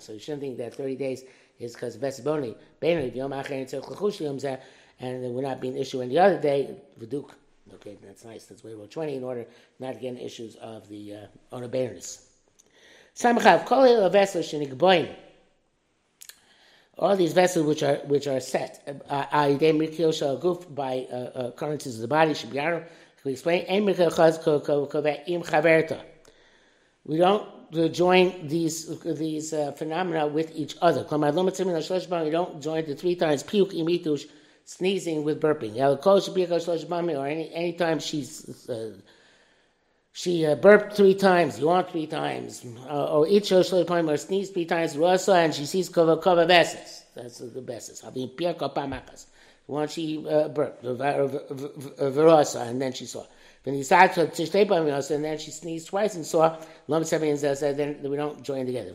So 0.00 0.12
you 0.12 0.18
shouldn't 0.18 0.40
think 0.40 0.58
that 0.58 0.74
30 0.74 0.96
days 0.96 1.22
is 1.58 1.74
because 1.74 1.96
of 1.96 2.02
Vesaboni. 2.02 2.54
And 4.98 5.34
we're 5.34 5.42
not 5.42 5.60
being 5.60 5.76
issued 5.76 6.02
any 6.02 6.18
other 6.18 6.40
day. 6.40 6.74
Okay, 7.74 7.96
that's 8.02 8.24
nice. 8.24 8.44
That's 8.44 8.62
we 8.64 8.72
wrote 8.72 8.90
20 8.90 9.16
in 9.16 9.24
order 9.24 9.46
not 9.78 9.94
to 9.94 10.00
get 10.00 10.16
issues 10.18 10.56
of 10.56 10.88
the 10.88 11.14
uh, 11.14 11.26
owner 11.52 11.68
all 16.98 17.16
these 17.16 17.32
vessels 17.32 17.66
which 17.66 17.82
are 17.82 17.96
which 18.06 18.26
are 18.26 18.40
set 18.40 19.02
uh, 19.10 19.24
by 20.74 21.06
uh, 21.10 21.14
uh, 21.14 21.48
occurrences 21.48 21.96
of 21.96 22.00
the 22.00 22.08
body 22.08 22.34
should 22.34 22.50
be 22.50 22.58
we 23.24 23.32
explain 23.32 23.64
we 27.04 27.16
don't 27.18 27.55
join 27.72 28.46
these 28.46 28.98
these 29.00 29.52
uh, 29.52 29.72
phenomena 29.72 30.26
with 30.26 30.52
each 30.54 30.76
other. 30.80 31.02
We 31.10 32.30
don't 32.30 32.62
join 32.62 32.86
the 32.86 32.94
three 32.94 33.16
times 33.16 33.42
puke 33.42 33.70
imitush 33.70 34.26
sneezing 34.64 35.24
with 35.24 35.40
burping. 35.40 35.76
Or 35.76 37.26
any 37.26 37.52
anytime 37.52 37.98
she's 37.98 38.68
uh, 38.68 38.92
she 40.12 40.46
uh, 40.46 40.54
burped 40.54 40.96
three 40.96 41.14
times, 41.14 41.58
yawned 41.60 41.88
three 41.88 42.06
times, 42.06 42.64
uh, 42.88 43.18
or 43.18 43.28
each 43.28 43.50
time 43.50 44.08
or 44.08 44.16
sneezed 44.16 44.54
three 44.54 44.64
times, 44.64 44.96
rasa, 44.96 45.34
and 45.34 45.54
she 45.54 45.66
sees 45.66 45.90
kova 45.90 46.22
kova 46.22 46.48
beses. 46.48 47.04
That's 47.14 47.38
the 47.38 47.60
beses. 47.60 48.00
Having 48.00 48.28
pirka 48.30 48.74
pamakas. 48.74 49.26
Once 49.66 49.92
she 49.92 50.24
uh, 50.26 50.48
burped, 50.48 50.82
verasa, 50.84 52.66
and 52.66 52.80
then 52.80 52.92
she 52.92 53.04
saw. 53.04 53.26
Then 53.66 53.74
he 53.74 53.82
started 53.82 54.32
to 54.32 54.64
me, 54.82 54.90
and 54.90 55.24
then 55.24 55.38
she 55.38 55.50
sneezed 55.50 55.88
twice 55.88 56.14
and 56.14 56.24
saw. 56.24 56.56
Lom 56.88 57.04
seven 57.04 57.36
said, 57.36 57.76
then 57.76 57.98
we 58.02 58.16
don't 58.16 58.42
join 58.42 58.64
together 58.64 58.92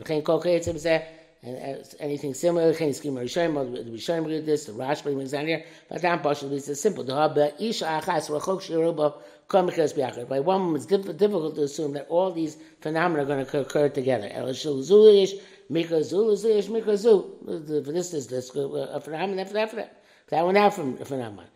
and 1.44 1.56
uh, 1.56 1.82
anything 1.98 2.34
similar, 2.34 2.72
Chen 2.72 2.94
Schema 2.94 3.20
Rishayim, 3.20 3.74
the 3.74 3.90
Rishayim 3.90 4.26
read 4.26 4.46
this, 4.46 4.66
the 4.66 4.72
Rashba 4.72 5.12
brings 5.12 5.32
down 5.32 5.46
here, 5.48 5.64
but 5.88 6.00
down 6.00 6.20
partially 6.20 6.56
it's 6.56 6.80
simple. 6.80 7.02
The 7.02 7.14
Habba 7.14 7.60
Isha 7.60 7.84
Achas 7.84 8.30
Rachok 8.30 8.62
Shiruba 8.62 9.14
Komikas 9.48 9.92
Biachar. 9.92 10.28
By 10.28 10.38
one, 10.38 10.76
it's 10.76 10.86
difficult 10.86 11.56
to 11.56 11.62
assume 11.64 11.94
that 11.94 12.06
all 12.08 12.30
these 12.30 12.56
phenomena 12.80 13.24
are 13.24 13.26
going 13.26 13.44
to 13.44 13.60
occur 13.60 13.88
together. 13.88 14.30
El 14.32 14.52
Shul 14.52 14.82
Zulish, 14.82 15.32
Mika 15.68 15.94
Zul 15.94 16.36
Zulish, 16.36 16.68
Mika 16.68 16.92
Zul. 16.92 17.84
For 17.84 17.90
this 17.90 18.14
is 18.14 18.28
this 18.28 18.54
uh, 18.54 18.60
a 18.60 19.00
phenomenon 19.00 19.40
after 19.40 19.54
that, 19.54 19.70
for 19.70 19.76
that. 19.76 20.00
That 20.28 20.44
one 20.44 20.56
out 20.56 20.74
phenomenon. 20.74 21.46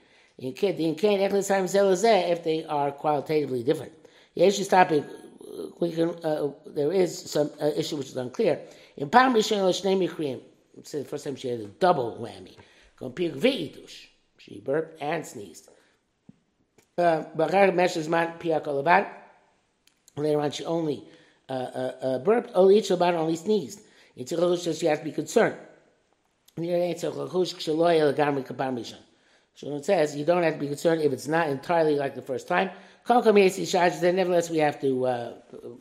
Kid, 0.52 0.78
in 0.78 0.94
Kid, 0.94 1.20
Echlis 1.20 1.48
Haim 1.48 1.64
Zelazeh, 1.64 2.30
if 2.30 2.44
they 2.44 2.64
are 2.64 2.92
qualitatively 2.92 3.62
different. 3.62 3.92
Yesh 4.34 4.66
topic, 4.68 5.04
we 5.80 5.92
can, 5.92 6.10
uh, 6.22 6.50
there 6.66 6.92
is 6.92 7.18
some 7.18 7.50
uh, 7.60 7.70
issue 7.76 7.96
which 7.96 8.08
is 8.08 8.16
unclear. 8.16 8.60
In 8.96 9.08
Palm 9.08 9.34
Rishon 9.34 9.58
Shnei 9.58 10.40
it's 10.76 10.92
the 10.92 11.04
first 11.04 11.24
time 11.24 11.36
she 11.36 11.48
had 11.48 11.60
a 11.60 11.66
double 11.66 12.18
whammy. 12.20 12.56
She 14.38 14.60
burped 14.60 15.02
and 15.02 15.26
sneezed. 15.26 15.70
Piak 16.98 17.34
olabat. 18.64 19.08
Later 20.16 20.40
on, 20.40 20.50
she 20.50 20.64
only 20.64 21.04
uh, 21.48 21.52
uh, 21.52 21.92
uh, 22.02 22.18
burped. 22.18 22.50
Only 22.54 22.78
each 22.78 22.88
olabat 22.88 23.14
only 23.14 23.36
sneezed. 23.36 23.80
It's 24.16 24.32
a 24.32 24.74
she 24.74 24.86
has 24.86 24.98
to 24.98 25.04
be 25.04 25.12
concerned. 25.12 25.56
It 29.62 29.84
says 29.86 30.14
you 30.14 30.24
don't 30.24 30.42
have 30.42 30.54
to 30.54 30.60
be 30.60 30.68
concerned 30.68 31.00
if 31.00 31.12
it's 31.12 31.28
not 31.28 31.48
entirely 31.48 31.96
like 31.96 32.14
the 32.14 32.22
first 32.22 32.46
time. 32.46 32.70
Nevertheless 33.08 34.50
we 34.50 34.58
have 34.58 34.80
to 34.80 35.06
uh, 35.06 35.32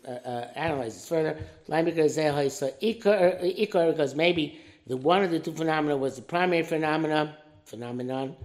uh, 0.08 0.10
uh, 0.10 0.48
analyze 0.56 0.94
this 0.94 1.10
further. 1.10 1.38
Because 1.68 4.16
maybe 4.16 4.62
the 4.88 4.96
one 4.96 5.24
of 5.24 5.32
the 5.32 5.40
two 5.40 5.52
phenomena 5.52 5.98
was 5.98 6.16
the 6.16 6.22
primary 6.22 6.64
phenomena 6.64 7.38
phenomenon. 7.66 8.38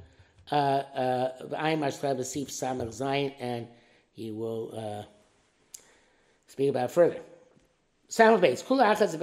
Uh, 0.50 0.54
uh, 0.54 1.32
and 3.38 3.68
he 4.12 4.32
will 4.32 4.74
uh, 4.76 5.04
speak 6.48 6.70
about 6.70 6.90
further. 6.90 7.20
Sound 8.08 8.40
base. 8.40 8.64
Kula 8.64 8.96
achas 8.96 9.16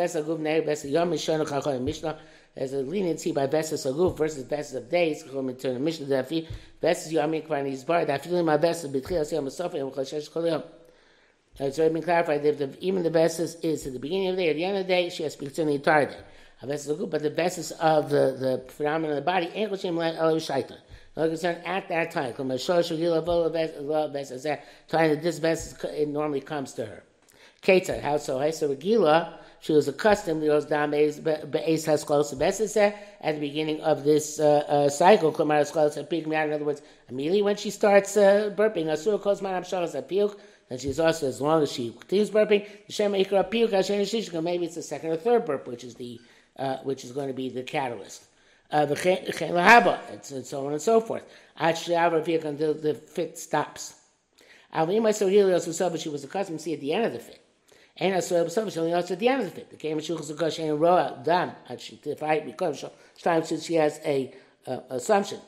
mishnah. 1.81 2.17
There's 2.57 2.73
a 2.73 2.77
leniency 2.77 3.31
by 3.31 3.45
Besses 3.45 3.85
Aguf 3.85 4.17
versus 4.17 4.43
Besses 4.43 4.73
of 4.73 4.89
Days. 4.89 5.23
Chum 5.23 5.47
in 5.47 5.57
turn, 5.57 5.83
Mishnah 5.83 6.07
Dafi. 6.07 6.47
Besses 6.81 7.13
Yamim 7.13 7.45
Kvan 7.45 7.71
is 7.71 7.83
bar. 7.83 8.03
That 8.03 8.23
feeling 8.23 8.45
my 8.45 8.57
Besses 8.57 8.91
B'tchil 8.91 9.21
Asiyam 9.21 9.45
Asofa 9.45 9.75
Yom 9.75 9.91
Chashesh 9.91 10.31
Kol 10.31 10.47
Yom. 10.47 10.63
It's 11.59 11.77
already 11.77 11.93
been 11.93 12.01
clarified 12.01 12.41
that 12.41 12.79
even 12.81 13.03
the 13.03 13.11
Besses 13.11 13.57
is 13.61 13.85
at 13.85 13.93
the 13.93 13.99
beginning 13.99 14.29
of 14.29 14.37
the 14.37 14.43
day, 14.43 14.49
at 14.49 14.55
the 14.55 14.63
end 14.63 14.77
of 14.77 14.87
the 14.87 14.91
day, 14.91 15.09
she 15.09 15.21
has 15.21 15.35
to 15.35 15.39
be 15.39 15.47
the 15.49 15.69
entire 15.69 16.07
day. 16.07 16.17
But 16.61 17.21
the 17.21 17.33
Besses 17.35 17.73
of 17.73 18.09
the, 18.09 18.63
the 18.65 18.71
phenomenon 18.71 19.17
of 19.17 19.23
the 19.23 19.29
body, 19.29 19.51
ain't 19.53 19.71
Lan 19.71 20.15
Elu 20.15 20.41
Shaitan. 20.43 20.77
No 21.15 21.27
concern 21.27 21.61
at 21.63 21.87
that 21.89 22.09
time. 22.09 22.33
Time 22.33 22.47
that 22.47 22.57
this 25.21 25.83
it 25.83 26.07
normally 26.07 26.41
comes 26.41 26.73
to 26.73 26.85
her. 26.87 27.03
Ketzah, 27.61 28.01
how 28.01 28.17
so? 28.17 28.39
Hey, 28.39 28.51
so 28.51 28.73
Regila, 28.73 29.33
she 29.59 29.73
was 29.73 29.87
accustomed 29.87 30.41
to 30.41 30.47
those 30.47 30.65
dames 30.65 31.19
be'es 31.19 31.85
haskos 31.85 32.31
at 33.21 33.35
the 33.35 33.39
beginning 33.39 33.81
of 33.81 34.03
this 34.03 34.39
uh, 34.39 34.63
uh, 34.67 34.89
cycle. 34.89 35.29
In 35.39 35.51
other 35.51 36.65
words, 36.65 36.81
immediately 37.09 37.41
when 37.41 37.55
she 37.55 37.69
starts 37.69 38.15
uh, 38.17 38.53
burping, 38.55 38.85
asur 38.85 39.21
kos 39.21 39.41
man 39.41 39.61
apsharas 39.61 40.35
and 40.69 40.81
she's 40.81 40.99
also 40.99 41.27
as 41.27 41.39
long 41.39 41.63
as 41.63 41.71
she 41.71 41.91
continues 41.91 42.29
burping, 42.29 42.65
maybe 44.43 44.65
it's 44.65 44.75
the 44.75 44.81
second 44.81 45.09
or 45.11 45.15
third 45.15 45.45
burp, 45.45 45.67
which 45.67 45.83
is 45.83 45.95
the 45.95 46.19
uh, 46.57 46.77
which 46.83 47.05
is 47.05 47.11
going 47.11 47.27
to 47.27 47.33
be 47.33 47.49
the 47.49 47.63
catalyst. 47.63 48.25
Uh, 48.69 48.85
and 48.85 50.45
so 50.45 50.65
on 50.65 50.73
and 50.73 50.81
so 50.81 50.99
forth. 50.99 51.23
Until 51.57 52.73
the 52.73 52.93
fit 53.07 53.37
stops. 53.37 53.95
She 54.73 56.09
was 56.09 56.23
accustomed 56.23 56.59
to 56.59 56.63
see 56.63 56.73
at 56.73 56.81
the 56.81 56.93
end 56.93 57.05
of 57.05 57.13
the 57.13 57.19
fit. 57.19 57.46
Shel 57.99 58.85
yotz 58.85 59.11
at 59.11 59.19
the 59.19 59.27
end 59.27 59.41
of 59.41 59.49
the 59.49 59.55
fit. 59.55 59.69
The 59.69 59.75
came 59.75 59.97
shulch 59.99 60.31
zukosh 60.31 60.63
ein 60.63 60.77
roa 60.77 61.19
dam 61.23 61.51
at 61.67 61.81
she 61.81 61.97
to 61.97 62.15
fight 62.15 62.45
because 62.45 62.85
time 63.21 63.43
since 63.43 63.65
she 63.65 63.75
has 63.75 63.99
a 64.05 64.33
assumption. 64.89 65.39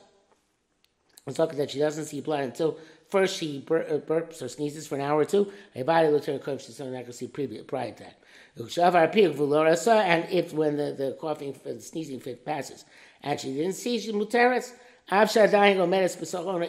It's 1.26 1.36
talking 1.36 1.58
that 1.58 1.70
she 1.70 1.78
doesn't 1.78 2.06
see 2.06 2.20
blood 2.20 2.44
until 2.44 2.78
first 3.08 3.36
she 3.38 3.60
bur- 3.60 3.86
uh, 3.88 3.98
burps 3.98 4.42
or 4.42 4.48
sneezes 4.48 4.86
for 4.86 4.94
an 4.96 5.02
hour 5.02 5.20
or 5.20 5.24
two. 5.24 5.52
A 5.76 5.82
body 5.82 6.08
will 6.08 6.20
turn 6.20 6.38
coach 6.38 6.66
she's 6.66 6.78
not 6.80 6.90
going 6.90 7.04
to 7.04 7.12
see 7.12 7.28
previous 7.28 7.64
prior 7.64 7.92
to 7.92 8.04
that. 8.04 8.16
And 8.56 10.28
if 10.30 10.52
when 10.52 10.76
the, 10.76 10.92
the 10.92 11.16
coughing, 11.20 11.54
the 11.62 11.80
sneezing 11.80 12.20
fit 12.20 12.44
passes, 12.44 12.84
and 13.22 13.38
she 13.38 13.54
didn't 13.54 13.74
see 13.74 14.00
she 14.00 14.12
muteris, 14.12 14.72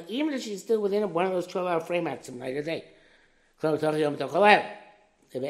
even 0.08 0.34
if 0.34 0.44
she's 0.44 0.62
still 0.62 0.82
within 0.82 1.14
one 1.14 1.26
of 1.26 1.32
those 1.32 1.48
12 1.48 1.68
hour 1.68 1.80
frame 1.80 2.08
acts 2.08 2.30
of 2.30 2.36
night 2.36 2.56
or 2.56 2.64
day. 2.64 2.86
As 5.34 5.44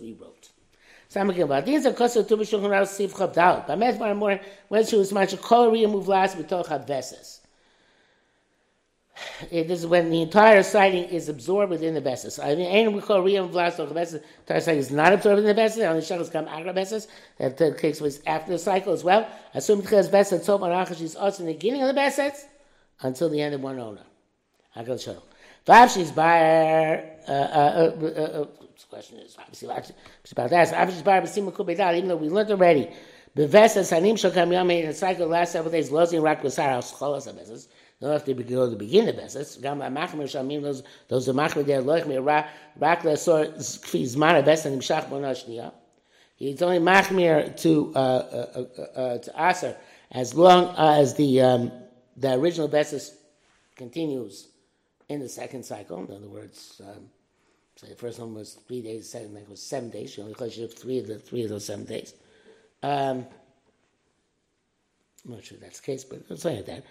we 0.00 0.12
wrote. 0.14 0.50
It 9.50 9.70
is 9.70 9.86
when 9.86 10.10
the 10.10 10.22
entire 10.22 10.62
sighting 10.62 11.04
is 11.04 11.28
absorbed 11.28 11.70
within 11.70 11.94
the 11.94 12.00
veses. 12.00 12.38
I 12.38 12.54
mean, 12.54 12.92
we 12.92 13.00
call 13.00 13.20
riyah 13.22 13.42
move 13.42 13.54
last 13.54 13.76
talk 13.76 13.90
veses. 13.90 14.22
Entire 14.40 14.60
sighting 14.60 14.80
is 14.80 14.90
not 14.90 15.12
absorbed 15.12 15.38
in 15.40 15.44
the 15.44 15.54
veses. 15.54 15.82
Only 15.82 16.02
shekels 16.02 16.30
come 16.30 16.48
agra 16.48 16.72
veses. 16.72 17.06
That 17.38 17.56
takes 17.56 18.00
place 18.00 18.20
after 18.26 18.52
the 18.52 18.58
cycle 18.58 18.92
as 18.92 19.04
well. 19.04 19.28
Assume 19.54 19.82
tchilas 19.82 20.10
veses 20.10 20.46
tov 20.46 20.60
marachash 20.60 21.00
is 21.00 21.14
also 21.14 21.42
in 21.42 21.46
the 21.46 21.54
beginning 21.54 21.82
of 21.82 21.88
the 21.88 21.94
veses 21.94 22.44
until 23.02 23.28
the 23.28 23.40
end 23.40 23.54
of 23.54 23.60
one 23.60 23.78
owner. 23.78 24.04
Agal 24.76 24.98
Vavshi's 25.68 26.10
bar. 26.10 27.04
Uh, 27.28 27.30
uh, 27.30 27.34
uh, 27.34 28.46
this 28.74 28.84
question 28.88 29.18
is 29.18 29.36
obviously 29.38 29.68
about 29.68 30.50
that. 30.50 31.04
Bar 31.04 31.20
b'simu 31.20 31.52
kubedal. 31.52 31.94
Even 31.94 32.08
though 32.08 32.16
we 32.16 32.30
learned 32.30 32.50
already, 32.50 32.88
bevesas 33.36 33.92
hanim 33.92 34.14
shokam 34.14 34.50
yom 34.50 34.70
in 34.70 34.86
the 34.86 34.94
cycle 34.94 35.26
the 35.26 35.32
last 35.32 35.52
several 35.52 35.70
days 35.70 35.90
losing 35.90 36.22
rak 36.22 36.42
b'sar 36.42 36.68
al 36.68 36.82
scholas 36.82 37.30
abeses. 37.30 37.68
Don't 38.00 38.12
have 38.12 38.24
to 38.24 38.32
go 38.32 38.64
to 38.64 38.70
the 38.70 38.76
beginning 38.76 39.10
of 39.10 39.16
beses. 39.16 39.58
Gam 39.60 39.80
machmer 39.80 40.24
shamim 40.24 40.62
those 40.62 40.82
those 41.08 41.28
are 41.28 41.34
machmer 41.34 41.66
there 41.66 41.82
loich 41.82 42.06
me 42.06 42.16
rak 42.16 42.48
rak 42.78 43.02
lesor 43.02 43.54
kfi 43.58 44.04
zman 44.04 44.42
abes 44.42 44.64
and 44.64 44.80
imshach 44.80 45.10
bona 45.10 45.32
shniya. 45.32 45.70
He's 46.36 46.62
only 46.62 46.78
machmir 46.78 47.54
to 47.60 47.92
uh, 47.94 47.98
uh, 47.98 48.98
uh, 48.98 49.18
to 49.18 49.32
aser 49.36 49.76
as 50.12 50.34
long 50.34 50.74
as 50.78 51.14
the 51.16 51.42
um, 51.42 51.72
the 52.16 52.32
original 52.32 52.68
beses 52.68 53.14
continues 53.76 54.48
in 55.08 55.20
the 55.20 55.28
second 55.28 55.64
cycle. 55.64 55.98
In 56.04 56.14
other 56.14 56.28
words, 56.28 56.80
um, 56.84 57.08
say 57.76 57.88
the 57.88 57.94
first 57.94 58.18
one 58.18 58.34
was 58.34 58.54
three 58.66 58.82
days, 58.82 59.04
the 59.04 59.18
second 59.18 59.34
one 59.34 59.44
was 59.48 59.62
seven 59.62 59.90
days. 59.90 60.12
She 60.12 60.20
only 60.20 60.34
collected 60.34 60.78
three 60.78 60.98
of 60.98 61.06
the 61.06 61.18
three 61.18 61.44
of 61.44 61.50
those 61.50 61.64
seven 61.64 61.84
days. 61.84 62.14
Um, 62.82 63.26
I'm 65.24 65.34
not 65.34 65.44
sure 65.44 65.58
that's 65.58 65.80
the 65.80 65.86
case, 65.86 66.04
but 66.04 66.22
it's 66.28 66.44
like 66.44 66.66
that. 66.66 66.84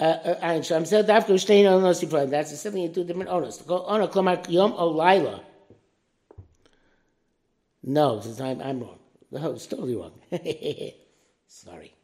Ein 0.00 0.62
Sham 0.62 0.84
said 0.84 1.06
dafka 1.06 1.34
shtein 1.34 1.64
onos 1.64 2.04
yifraim. 2.04 2.30
That's 2.30 2.58
simply 2.58 2.84
in 2.84 2.94
two 2.94 3.04
different 3.04 3.30
onos. 3.30 3.66
Go 3.66 3.82
on 3.82 4.00
a 4.00 4.08
klomak 4.08 4.48
yom 4.48 4.72
o 4.76 4.90
laila. 4.90 5.42
No, 7.82 8.22
I'm, 8.40 8.60
I'm 8.60 8.80
wrong. 8.80 8.98
No, 9.30 9.52
it's 9.52 9.66
totally 9.66 9.96
wrong. 9.96 10.12
Sorry. 11.48 11.94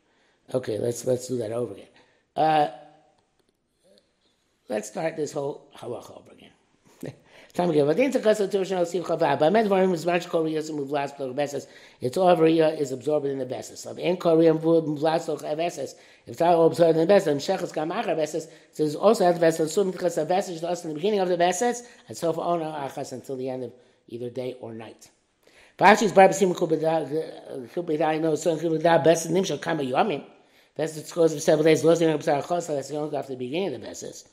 Okay, 0.52 0.78
let's 0.78 1.06
let's 1.06 1.28
do 1.28 1.38
that 1.38 1.52
over 1.52 1.75
again. 1.75 1.88
Uh, 2.35 2.68
Let's 4.68 4.88
start 4.88 5.16
this 5.16 5.33
whole 5.33 5.68
halacha 5.76 6.18
over 6.18 6.30
again. 6.33 6.50
To. 7.54 7.76
It's 12.00 12.16
all 12.16 12.37
ria 12.37 12.68
is 12.71 12.90
absorbed 12.90 13.26
in 13.26 13.38
the 13.38 13.47
beses. 13.47 13.87
Of 13.87 13.99
move 13.99 15.02
last 15.02 15.26
plug 15.26 15.56
beses. 15.56 15.94
If 16.26 16.42
all 16.42 16.66
absorbed 16.66 16.99
in 16.99 17.06
the 17.06 17.14
beses, 17.14 17.47
shechas 17.47 17.73
kam 17.73 17.90
achar 17.90 18.16
beses. 18.16 18.49
So 18.73 18.83
there's 18.83 18.97
also 18.97 19.26
at 19.26 19.35
the 19.35 19.40
beses 19.40 19.73
sum 19.73 19.92
because 19.92 20.16
the 20.16 20.25
beses 20.25 20.62
is 20.64 20.83
in 20.83 20.88
the 20.88 20.94
beginning 20.94 21.21
of 21.21 21.28
the 21.28 21.37
beses 21.37 21.85
and 22.09 22.16
so 22.16 22.33
for 22.33 22.42
ona 22.42 22.64
achas 22.64 23.12
until 23.12 23.37
the 23.37 23.49
end 23.49 23.62
of 23.62 23.73
either 24.09 24.30
day 24.30 24.56
or 24.61 24.75
night. 24.75 25.11
Pashi's 25.78 26.12
barbasim 26.12 26.56
kubeda 26.56 28.21
no 28.21 28.35
so 28.35 28.56
kubeda 28.56 29.04
beses 29.04 29.30
nimshal 29.30 29.61
kama 29.61 29.85
yomim. 29.85 30.25
Beses 30.76 31.12
goes 31.12 31.33
for 31.33 31.38
several 31.38 31.62
days. 31.62 31.83
That's 31.83 32.00
the 32.00 32.97
only 32.97 33.16
after 33.16 33.33
the 33.33 33.37
beginning 33.38 33.75
of 33.75 33.80
the 33.80 33.87
beses. 33.87 34.25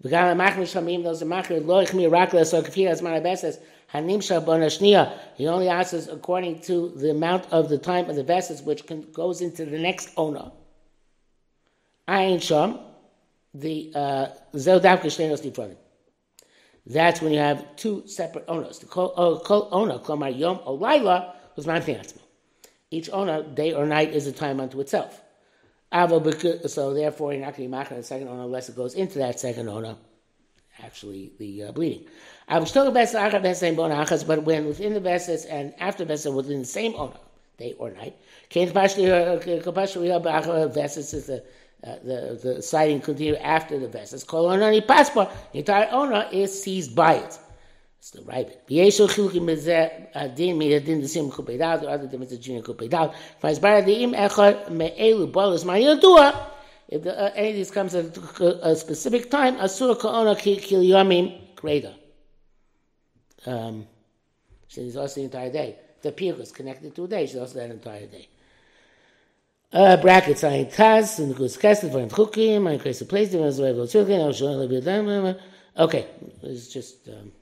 וגם 0.00 0.24
המחמיר 0.24 0.66
שומעים 0.66 1.06
those 1.06 1.22
המחמיר 1.22 1.62
לא 1.66 1.82
החמיר 1.82 2.10
רק 2.12 2.34
לעשות 2.34 2.64
כפי 2.64 2.88
הזמן 2.88 3.14
הבסס, 3.14 3.58
הנמשך 3.92 4.36
בו 4.44 4.56
נשנייה, 4.56 5.04
he 5.38 5.42
only 5.42 5.68
asks 5.68 6.08
according 6.08 6.64
to 6.66 6.92
the 6.96 7.10
amount 7.10 7.52
of 7.52 7.68
the 7.68 7.78
time 7.78 8.10
of 8.10 8.16
the 8.16 8.24
vessels 8.24 8.62
which 8.62 8.86
can, 8.86 9.02
goes 9.12 9.40
into 9.40 9.64
the 9.64 9.78
next 9.78 10.08
owner. 10.16 10.48
עין 12.06 12.40
שם, 12.40 12.72
the, 13.56 13.92
uh, 13.94 13.98
זהו 14.52 14.78
דווקא 14.78 15.08
שני 15.08 15.28
נושאים 15.28 15.50
נפרדים. 15.50 15.76
That's 16.86 17.22
when 17.22 17.32
you 17.32 17.38
have 17.38 17.76
two 17.76 18.02
separate 18.06 18.44
owners. 18.48 18.78
The 18.80 18.86
kol 18.86 19.68
owner, 19.70 19.98
klamar 19.98 20.36
yom 20.36 20.58
or 20.64 20.76
laila, 20.76 21.34
was 21.56 21.66
manfin 21.66 22.00
atzmo. 22.00 22.22
Each 22.90 23.08
owner, 23.10 23.42
day 23.42 23.72
or 23.72 23.86
night, 23.86 24.12
is 24.12 24.26
a 24.26 24.32
time 24.32 24.58
unto 24.58 24.80
itself. 24.80 25.22
So 25.91 26.93
therefore, 26.93 27.33
you're 27.33 27.41
not 27.41 27.55
going 27.55 27.71
to 27.71 27.77
be 27.77 27.95
the 27.95 28.03
second 28.03 28.27
owner 28.27 28.43
unless 28.43 28.69
it 28.69 28.75
goes 28.75 28.93
into 28.93 29.19
that 29.19 29.39
second 29.39 29.69
owner, 29.69 29.95
actually 30.83 31.31
the 31.39 31.63
uh, 31.63 31.71
bleeding. 31.71 32.05
But 32.47 34.43
when 34.43 34.65
within 34.67 34.93
the 34.93 34.99
vessels 34.99 35.45
and 35.45 35.73
after 35.79 36.05
vessel 36.05 36.33
within 36.33 36.59
the 36.59 36.65
same 36.65 36.93
owner, 36.95 37.17
day 37.57 37.73
or 37.79 37.91
night, 37.91 38.15
vessels 40.73 41.13
is 41.13 41.25
the 41.27 41.43
uh, 41.83 41.95
the, 42.03 42.39
the 42.41 42.61
sighting 42.61 42.99
continue 42.99 43.35
after 43.35 43.77
the 43.77 43.87
vessels. 43.87 44.23
Kol 44.23 44.45
onani 44.45 44.85
passport, 44.85 45.29
the 45.53 45.59
entire 45.59 45.87
owner 45.91 46.27
is 46.31 46.63
seized 46.63 46.95
by 46.95 47.13
it. 47.15 47.39
It's 47.99 48.11
the 48.11 48.21
right. 48.23 48.67
V'yeshu 48.67 49.07
chilukim 49.07 49.45
bezeh 49.45 50.07
adin 50.13 50.57
mi 50.57 50.73
adin 50.73 51.01
desim 51.01 51.31
kupeidal, 51.31 51.83
or 51.83 51.89
other 51.89 52.07
different 52.07 52.41
junior 52.41 52.61
kupeidal. 52.61 53.13
V'azbar 53.41 53.83
adim 53.83 54.15
echad 54.15 54.69
me'elu 54.69 55.31
bolus 55.31 55.65
ma 55.65 55.73
yodua. 55.73 56.35
If 56.89 57.03
the, 57.03 57.19
uh, 57.19 57.31
any 57.35 57.49
of 57.49 57.55
these 57.55 57.71
comes 57.71 57.95
at 57.95 58.15
a, 58.15 58.69
a 58.69 58.75
specific 58.75 59.29
time, 59.29 59.57
asur 59.57 59.99
ka'ona 59.99 60.35
kil 60.35 60.81
yomim 60.81 61.37
kreda. 61.55 61.93
Um, 63.45 63.87
so 64.67 64.81
he's 64.81 64.95
also 64.95 65.15
the 65.15 65.25
entire 65.25 65.51
day. 65.51 65.75
The 66.01 66.11
piyuk 66.11 66.39
is 66.39 66.51
connected 66.51 66.95
to 66.95 67.03
a 67.03 67.07
day, 67.07 67.25
she's 67.25 67.35
also 67.35 67.55
that 67.55 67.71
entire 67.71 68.05
day. 68.05 68.29
Uh, 69.73 69.97
brackets 69.97 70.45
ein 70.45 70.67
Taz 70.67 71.19
und 71.19 71.35
kus 71.35 71.57
Kessel 71.57 71.89
von 71.89 72.09
Chukim, 72.09 72.67
ein 72.67 72.79
Kreis 72.79 73.05
place 73.07 73.31
them 73.31 73.43
as 73.43 73.59
well 73.59 73.85
children, 73.85 74.21
I'll 74.21 74.31
show 74.31 74.61
you 74.61 74.79
them. 74.79 75.35
Okay, 75.77 76.07
it's 76.41 76.69
just 76.69 77.09
um, 77.09 77.33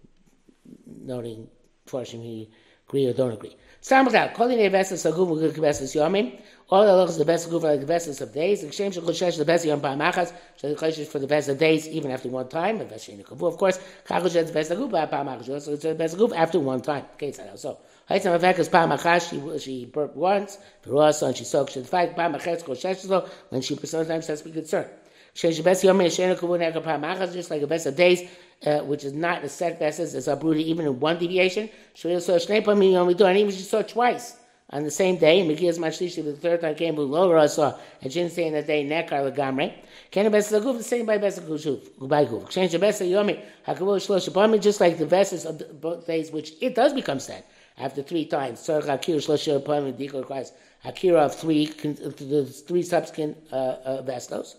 noting 1.05 1.47
him 1.91 2.21
he 2.21 2.49
agree 2.87 3.07
or 3.07 3.13
don't 3.13 3.31
agree. 3.31 3.55
Stam 3.81 4.07
out, 4.15 4.33
calling 4.33 4.59
a 4.59 4.67
vessel 4.69 4.97
so 4.97 5.11
good 5.11 5.39
good 5.39 5.61
vessels 5.61 5.93
yomim. 5.93 6.39
All 6.69 6.83
the 6.85 6.95
looks 6.95 7.15
the 7.15 7.25
best 7.25 7.49
for 7.49 7.59
the 7.59 7.85
vessels 7.85 8.19
of 8.21 8.33
days. 8.33 8.61
The 8.61 8.71
shame 8.71 8.91
shall 8.91 9.03
shesh 9.03 9.37
the 9.37 9.45
best 9.45 9.65
yom 9.65 9.81
pa 9.81 9.95
machas. 9.95 10.33
So 10.57 10.73
the 10.73 10.75
chesed 10.75 11.07
for 11.07 11.19
the 11.19 11.27
best 11.27 11.47
of 11.49 11.59
days 11.59 11.87
even 11.87 12.09
after 12.09 12.29
one 12.29 12.49
time. 12.49 12.79
The 12.79 12.85
best 12.85 13.07
in 13.09 13.17
the 13.17 13.23
kavu 13.23 13.47
of 13.47 13.57
course. 13.57 13.79
Chachos 14.07 14.33
the 14.33 14.51
best 14.51 14.69
good 14.71 14.91
pa 14.91 15.23
machas. 15.23 15.61
So 15.61 15.73
it's 15.73 15.83
the 15.83 15.93
best 15.93 16.17
good 16.17 16.33
after 16.33 16.59
one 16.59 16.81
time. 16.81 17.05
Okay, 17.13 17.31
so 17.31 17.77
Haitzam 18.09 18.39
Avekas 18.39 18.71
Pam 18.71 18.91
Achash, 18.91 19.31
she, 19.31 19.59
she 19.59 19.85
burped 19.85 20.15
once, 20.15 20.59
Verosa, 20.85 21.27
and 21.27 21.35
she 21.35 21.43
soaked 21.43 21.71
she 21.71 21.81
fight 21.81 22.15
Pam 22.15 22.33
Achetz 22.33 22.63
Kosheshlo, 22.63 23.27
when 23.49 23.61
she 23.61 23.75
sometimes 23.77 24.27
has 24.27 24.41
to 24.41 24.49
be 24.49 24.51
concerned. 24.51 24.89
Shesh 25.35 25.61
Bes 25.63 25.83
Yom 25.83 25.99
Yeshena 25.99 26.37
Kavun 26.37 26.61
Eka 26.61 26.81
Pam 26.83 27.01
Achas, 27.01 27.33
just 27.33 27.51
like 27.51 27.61
a 27.61 27.67
best 27.67 27.85
of 27.85 27.95
days, 27.95 28.21
uh, 28.65 28.79
which 28.79 29.03
is 29.03 29.13
not 29.13 29.43
a 29.43 29.49
set 29.49 29.77
basis, 29.79 30.13
it's 30.13 30.27
uprooted 30.27 30.65
even 30.65 30.85
in 30.85 30.99
one 30.99 31.19
deviation. 31.19 31.69
She 31.93 32.13
also 32.13 32.37
Shnei 32.37 32.63
Pam 32.63 32.81
Yom 32.81 33.09
Yidu, 33.09 33.27
and 33.27 33.37
even 33.37 33.51
she 33.51 33.61
saw 33.61 33.81
twice 33.81 34.37
on 34.71 34.83
the 34.83 34.91
same 34.91 35.17
day, 35.17 35.45
Mekias 35.45 35.77
Mashlishi, 35.77 36.23
the 36.23 36.33
third 36.33 36.61
time 36.61 36.73
came 36.73 36.95
below 36.95 37.31
Rasa, 37.31 37.77
and 38.01 38.11
she 38.11 38.19
didn't 38.19 38.31
say 38.31 38.47
in 38.47 38.53
that 38.53 38.65
day, 38.65 38.83
Nekar 38.83 39.31
Lagamre. 39.31 39.73
Can 40.09 40.25
a 40.25 40.29
Bes 40.31 40.51
Laguf, 40.51 40.77
the 40.77 40.83
same 40.83 41.05
by 41.05 41.19
Bes 41.19 41.39
Laguf, 41.39 41.81
by 41.99 42.25
Guf. 42.25 42.71
The 42.71 42.79
Bes 42.79 42.99
Yomi, 43.01 43.39
Hakavu 43.67 43.97
Shlosh 43.97 44.33
Pam, 44.33 44.59
just 44.59 44.81
like 44.81 44.97
the 44.97 45.05
vessels 45.05 45.45
of 45.45 45.59
the, 45.59 45.65
both 45.65 46.07
days, 46.07 46.31
which 46.31 46.53
it 46.61 46.73
does 46.73 46.93
become 46.93 47.19
set 47.19 47.47
after 47.77 48.01
three 48.01 48.25
times. 48.25 48.59
Tzarech 48.61 48.91
Akira 48.91 49.19
Shloshir 49.19 49.63
Pam 49.63 49.93
Dikor 49.93 50.21
requires 50.21 50.51
Akira 50.83 51.25
of 51.25 51.35
three, 51.35 51.67
the 51.67 52.45
three 52.67 52.81
subsequent 52.81 53.37
uh, 53.51 53.55
uh, 53.55 54.01
vestos, 54.01 54.55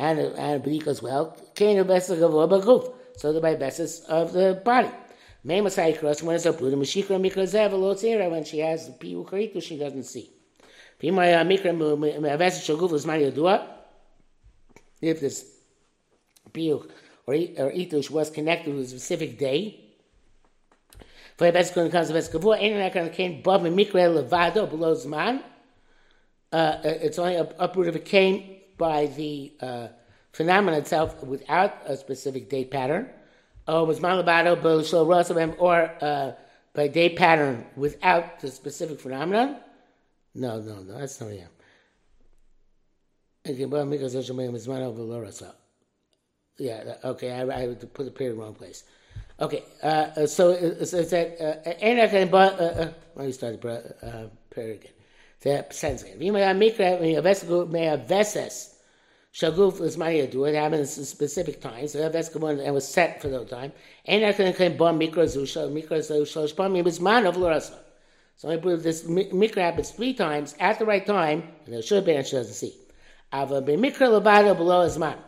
and 0.00 0.18
and 0.18 0.64
B'dik 0.64 0.86
as 0.86 1.02
well. 1.02 1.36
Kain 1.54 1.78
of 1.78 1.88
Vestos 1.88 2.22
of 2.22 2.32
Obaguf, 2.32 2.92
so 3.16 3.32
the 3.32 3.40
by 3.40 3.54
Vestos 3.54 4.02
of 4.06 4.32
the 4.32 4.60
body. 4.64 4.90
May 5.44 5.60
Masai 5.60 5.92
cross 5.92 6.22
when 6.22 6.36
it's 6.36 6.46
a 6.46 6.52
Buddha 6.52 6.76
Mashikra 6.76 7.20
Mikra 7.20 7.44
Zev 7.44 7.72
Lotzera 7.72 8.30
when 8.30 8.44
she 8.44 8.58
has 8.60 8.86
the 8.86 8.92
Piu 8.92 9.24
Karitu 9.24 9.62
she 9.62 9.78
doesn't 9.78 10.04
see. 10.04 10.30
Pimaya 11.00 11.46
Mikra 11.46 11.76
Vestos 12.38 12.64
Shaguf 12.64 12.94
is 12.94 13.06
Maria 13.06 13.30
Dua. 13.30 13.66
If 15.02 15.20
this 15.20 15.44
Piu 16.52 16.88
or, 17.26 17.34
or 17.34 17.70
Itush 17.70 18.10
was 18.10 18.30
connected 18.30 18.74
with 18.74 18.86
a 18.86 18.88
specific 18.88 19.38
day, 19.38 19.84
for 21.36 21.50
best 21.52 21.74
going 21.74 21.90
comes 21.90 22.08
the 22.08 22.14
best 22.14 22.32
kavua 22.32 22.58
ain't 22.58 22.92
going 22.94 23.08
to 23.08 23.14
came 23.14 23.40
above 23.40 23.62
me 23.62 23.70
mikre 23.70 24.14
levado 24.14 24.68
below 24.68 24.94
zman. 24.94 25.42
Uh, 26.52 26.78
it's 26.84 27.18
only 27.18 27.36
uproot 27.36 27.86
if 27.86 27.96
it 27.96 28.04
came 28.04 28.59
by 28.80 29.06
the 29.06 29.52
uh, 29.60 29.88
phenomenon 30.32 30.80
itself 30.80 31.22
without 31.22 31.76
a 31.86 31.96
specific 31.96 32.48
date 32.48 32.70
pattern. 32.72 33.08
Oh, 33.68 33.82
or 33.82 33.86
was 33.86 34.00
malabado 34.00 34.60
below 34.60 35.06
rosabem 35.06 35.54
or 35.58 35.92
uh, 36.00 36.32
by 36.74 36.88
date 36.88 37.14
pattern 37.16 37.66
without 37.76 38.40
the 38.40 38.50
specific 38.50 38.98
phenomenon. 38.98 39.58
No, 40.34 40.60
no, 40.60 40.82
no, 40.82 40.98
that's 40.98 41.20
not 41.20 41.32
yeah. 41.32 41.46
Yeah, 46.58 46.94
okay, 47.04 47.32
I, 47.32 47.62
I 47.62 47.74
put 47.74 48.04
the 48.04 48.10
period 48.10 48.32
in 48.32 48.38
the 48.38 48.44
wrong 48.44 48.54
place. 48.54 48.84
Okay, 49.40 49.62
uh, 49.82 49.86
uh 49.86 50.26
so 50.26 50.50
it, 50.50 50.86
said, 50.86 51.38
"Enak 51.82 52.12
and 52.12 52.30
but." 52.30 52.60
Uh, 52.60 52.64
uh, 52.64 52.92
let 53.16 53.26
me 53.26 53.32
start 53.32 53.60
the 53.60 54.30
period 54.50 54.80
again. 54.80 54.92
The 55.40 55.66
sentence 55.70 56.02
again. 56.02 56.18
V'imay 56.18 56.54
mikra 56.54 57.00
v'yavesu 57.00 57.70
me'aveses 57.70 58.69
shaguf 59.32 59.80
is 59.80 59.96
do 60.30 60.44
It 60.44 60.54
happens 60.54 60.98
in 60.98 61.04
specific 61.04 61.60
times. 61.60 61.92
So 61.92 62.10
aveska 62.10 62.64
and 62.64 62.74
was 62.74 62.86
set 62.86 63.22
for 63.22 63.28
that 63.28 63.48
time. 63.48 63.72
And 64.04 64.34
claim 64.56 64.76
bar 64.76 64.92
mikra 64.92 65.26
zusha 65.26 65.70
mikra 65.70 65.98
zusha 65.98 66.52
shpam 66.52 66.82
yibizman 66.82 67.28
of 67.28 67.36
lorasa. 67.36 67.74
So 68.36 68.50
I 68.50 68.56
believe 68.56 68.82
this 68.82 69.04
mikra 69.04 69.56
happens 69.56 69.90
three 69.90 70.14
times 70.14 70.54
at 70.58 70.78
the 70.78 70.86
right 70.86 71.04
time, 71.04 71.42
and 71.64 71.74
there 71.74 71.82
should 71.82 71.96
have 71.96 72.04
been 72.04 72.16
and 72.16 72.26
she 72.26 72.36
doesn't 72.36 72.54
see. 72.54 72.74
Ava 73.32 73.62
mikra 73.62 74.20
levada 74.20 74.56
below 74.56 74.80
is 74.82 74.98
man. 74.98 75.18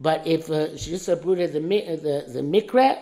But 0.00 0.26
if 0.26 0.50
uh, 0.50 0.76
she 0.76 0.90
just 0.90 1.08
uprooted 1.08 1.52
the 1.52 1.60
the 1.60 2.24
the 2.32 2.40
mikra 2.40 2.98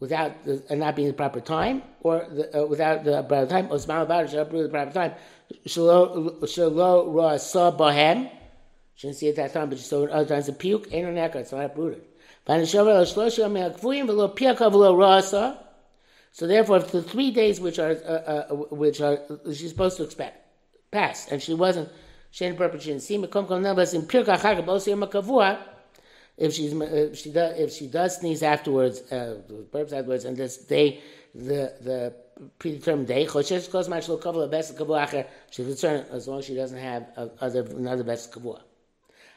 without 0.00 0.44
the, 0.44 0.62
uh, 0.70 0.74
not 0.74 0.96
being 0.96 1.08
the 1.08 1.14
proper 1.14 1.40
time, 1.40 1.82
or 2.00 2.26
the, 2.30 2.62
uh, 2.62 2.66
without 2.66 3.04
the 3.04 3.22
proper 3.22 3.46
time, 3.46 3.68
or 3.70 3.76
about 3.76 4.24
it, 4.24 4.30
she 4.30 4.36
uprooted 4.36 4.66
the 4.66 4.72
proper 4.72 4.92
time. 4.92 5.12
Shalo 5.66 7.14
ra 7.14 7.36
sa 7.38 7.70
bahem. 7.70 8.30
She 8.96 9.06
didn't 9.06 9.18
see 9.18 9.28
it 9.28 9.36
that 9.36 9.52
time, 9.52 9.68
but 9.68 9.78
she 9.78 9.84
saw 9.84 10.04
it 10.04 10.10
other 10.10 10.26
times. 10.26 10.46
The 10.46 10.52
puke 10.52 10.88
ain't 10.90 11.06
on 11.06 11.14
nekar. 11.14 11.36
It's 11.36 11.52
not 11.52 11.64
uprooted. 11.64 12.02
So 16.32 16.46
therefore, 16.46 16.78
the 16.80 17.02
three 17.02 17.30
days 17.30 17.60
which 17.60 17.78
are 17.78 17.90
uh, 17.90 18.52
uh, 18.52 18.54
which 18.70 19.00
are 19.00 19.18
she's 19.46 19.68
supposed 19.70 19.96
to 19.98 20.04
expect 20.04 20.38
passed, 20.90 21.30
and 21.30 21.42
she 21.42 21.54
wasn't, 21.54 21.88
she 22.30 22.44
didn't 22.46 22.58
purpose, 22.58 22.82
she 22.82 22.90
didn't 22.90 23.02
see 23.02 23.16
if 26.38 26.52
she's 26.52 26.72
if 26.72 27.18
she 27.18 27.32
does 27.32 27.58
if 27.58 27.72
she 27.72 27.86
does 27.86 28.16
sneeze 28.16 28.42
afterwards, 28.42 29.00
uh, 29.12 29.40
burps 29.72 29.92
afterwards, 29.92 30.24
and 30.24 30.36
this 30.36 30.58
day 30.58 31.00
the 31.34 31.74
the 31.80 32.14
predetermined 32.58 33.08
day, 33.08 33.26
she's 33.26 33.68
concerned 35.66 36.06
as 36.12 36.28
long 36.28 36.38
as 36.38 36.44
she 36.44 36.54
doesn't 36.54 36.78
have 36.78 37.06
other 37.40 37.62
another 37.62 38.04
best 38.04 38.32
kavua. 38.32 38.60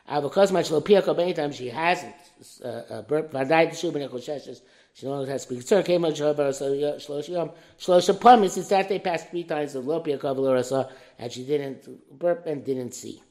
Avakos 0.10 0.52
mashlo 0.52 0.84
pia 0.84 1.02
kol 1.02 1.20
anytime 1.20 1.52
she 1.52 1.70
hasn't 1.70 2.16
uh, 2.64 2.68
uh, 2.68 3.02
burp 3.04 3.32
vaday 3.32 3.70
t'shu 3.70 3.94
ben 3.94 4.10
choshesh. 4.10 4.60
She 4.94 5.06
no 5.06 5.14
longer 5.14 5.32
has 5.32 5.46
to 5.46 5.50
be 5.50 5.56
concerned. 5.58 5.86
Came 5.86 6.04
on 6.04 6.12
Shabbat 6.12 7.06
Shlosh 7.06 7.30
Yom 7.30 7.52
Shlosh 7.80 8.10
Pamis. 8.20 8.50
Since 8.52 8.68
that 8.70 8.90
day 8.90 9.00
passed 9.00 9.30
three 9.30 9.44
times 9.44 9.76
of 9.76 9.86
Lopia 9.86 10.20
Kavla 10.20 10.90
and 11.18 11.32
she 11.32 11.46
didn't 11.46 12.20
burp 12.20 12.46
and 12.48 12.66
didn't 12.66 12.94
see. 12.94 13.22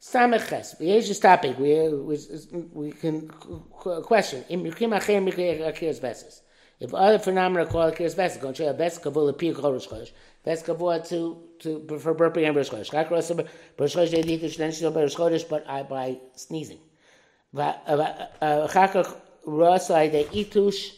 Sameches. 0.00 0.78
Here's 0.78 1.06
just 1.06 1.22
topic. 1.22 1.58
We, 1.58 1.88
we, 1.88 2.18
we 2.72 2.92
can 2.92 3.28
question. 3.28 4.44
If 6.78 6.94
other 6.94 7.18
phenomena 7.18 7.66
call 7.66 7.90
akiras 7.90 8.14
beses, 8.14 8.36
going 8.36 8.54
to 8.54 8.64
show 8.64 8.72
bes 8.72 8.98
kavul 8.98 9.30
appear 9.30 9.54
chorosh 9.54 9.88
chodesh. 9.88 10.10
Bes 10.44 10.62
kavul 10.62 11.08
to 11.08 11.45
to 11.60 11.98
for 11.98 12.14
burping 12.14 12.46
and 12.46 12.56
rosh 12.56 12.70
chodesh. 12.70 12.92
Rosh 13.78 13.96
chodesh 13.96 14.10
they 14.10 14.22
need 14.22 14.40
to 14.40 14.46
shnen 14.46 14.72
shel 14.72 14.92
rosh 14.92 15.44
but 15.44 15.68
I 15.68 15.82
by 15.82 16.18
sneezing. 16.34 16.80
Chak 17.54 18.94
rosh 19.44 19.86
they 19.88 20.24
itush 20.32 20.92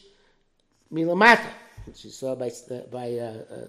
milamata, 0.93 1.45
which 1.85 2.05
you 2.05 2.11
saw 2.11 2.35
by 2.35 2.51
by 2.91 3.13
uh, 3.13 3.43
uh, 3.51 3.67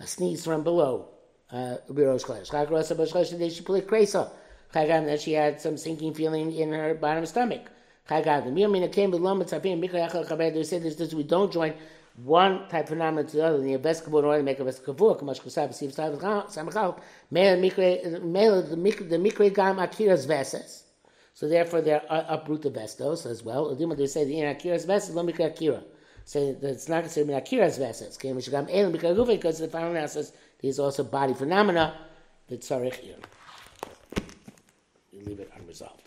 a 0.00 0.06
sneeze 0.06 0.44
from 0.44 0.62
below. 0.62 1.08
Uh, 1.50 1.76
rosh 1.88 2.24
chodesh. 2.24 2.50
Chak 2.50 2.70
rosh 2.70 2.90
rosh 2.90 3.12
chodesh 3.12 3.38
they 3.38 3.50
should 3.50 3.66
put 3.66 3.86
kresa. 3.86 4.30
Chagam 4.74 5.06
that 5.06 5.20
she 5.20 5.32
had 5.32 5.60
some 5.60 5.76
sinking 5.76 6.12
feeling 6.12 6.52
in 6.52 6.72
her 6.72 6.94
bottom 6.94 7.24
stomach. 7.24 7.70
Chagad. 8.08 8.44
The 8.44 8.50
Miyamina 8.50 8.92
came 8.92 9.10
with 9.10 9.20
Lomit 9.20 9.48
Sapim, 9.48 9.80
Mikra 9.80 10.08
Yachal 10.08 10.26
Chaber, 10.26 10.52
they 10.52 10.62
say 10.62 10.78
this, 10.78 10.96
this, 10.96 11.14
we 11.14 11.22
don't 11.22 11.52
join 11.52 11.74
one 12.24 12.68
type 12.68 12.84
of 12.84 12.88
phenomenon 12.88 13.26
to 13.26 13.36
the 13.36 13.44
other, 13.44 13.58
the 13.60 13.74
investigative 13.74 14.18
in 14.20 14.24
order 14.24 14.38
to 14.38 14.44
make 14.44 14.58
a 14.58 14.62
investigative, 14.62 15.18
Kamash 15.20 15.40
Kusav, 15.42 15.68
Siv 15.70 15.94
Samachal, 15.94 16.98
Mele 17.30 17.60
the 18.62 19.16
Mikra 19.16 19.54
Gam 19.54 19.76
Akiras 19.76 20.26
Veses. 20.26 20.84
So 21.34 21.46
therefore, 21.48 21.82
they're 21.82 22.02
uproot 22.08 22.62
the 22.62 22.70
vestos 22.70 23.26
as 23.26 23.42
well. 23.42 23.74
They 23.74 24.06
say 24.06 24.24
the 24.24 24.40
in 24.40 24.56
Akiras 24.56 24.86
Veses, 24.86 25.14
Lo 25.14 25.22
Mikra 25.22 25.46
Akira. 25.48 25.82
Say 26.24 26.52
that 26.52 26.70
it's 26.70 26.88
not 26.88 27.02
considered 27.02 27.44
Akiras 27.44 27.78
Veses. 27.78 28.16
Because 28.16 29.58
the 29.58 29.68
final 29.68 29.90
analysis, 29.90 30.32
these 30.60 30.78
also 30.78 31.04
body 31.04 31.34
phenomena, 31.34 31.98
the 32.48 32.56
tzarich 32.56 33.04
You 35.12 35.20
leave 35.24 35.40
it 35.40 35.50
unresolved. 35.54 36.05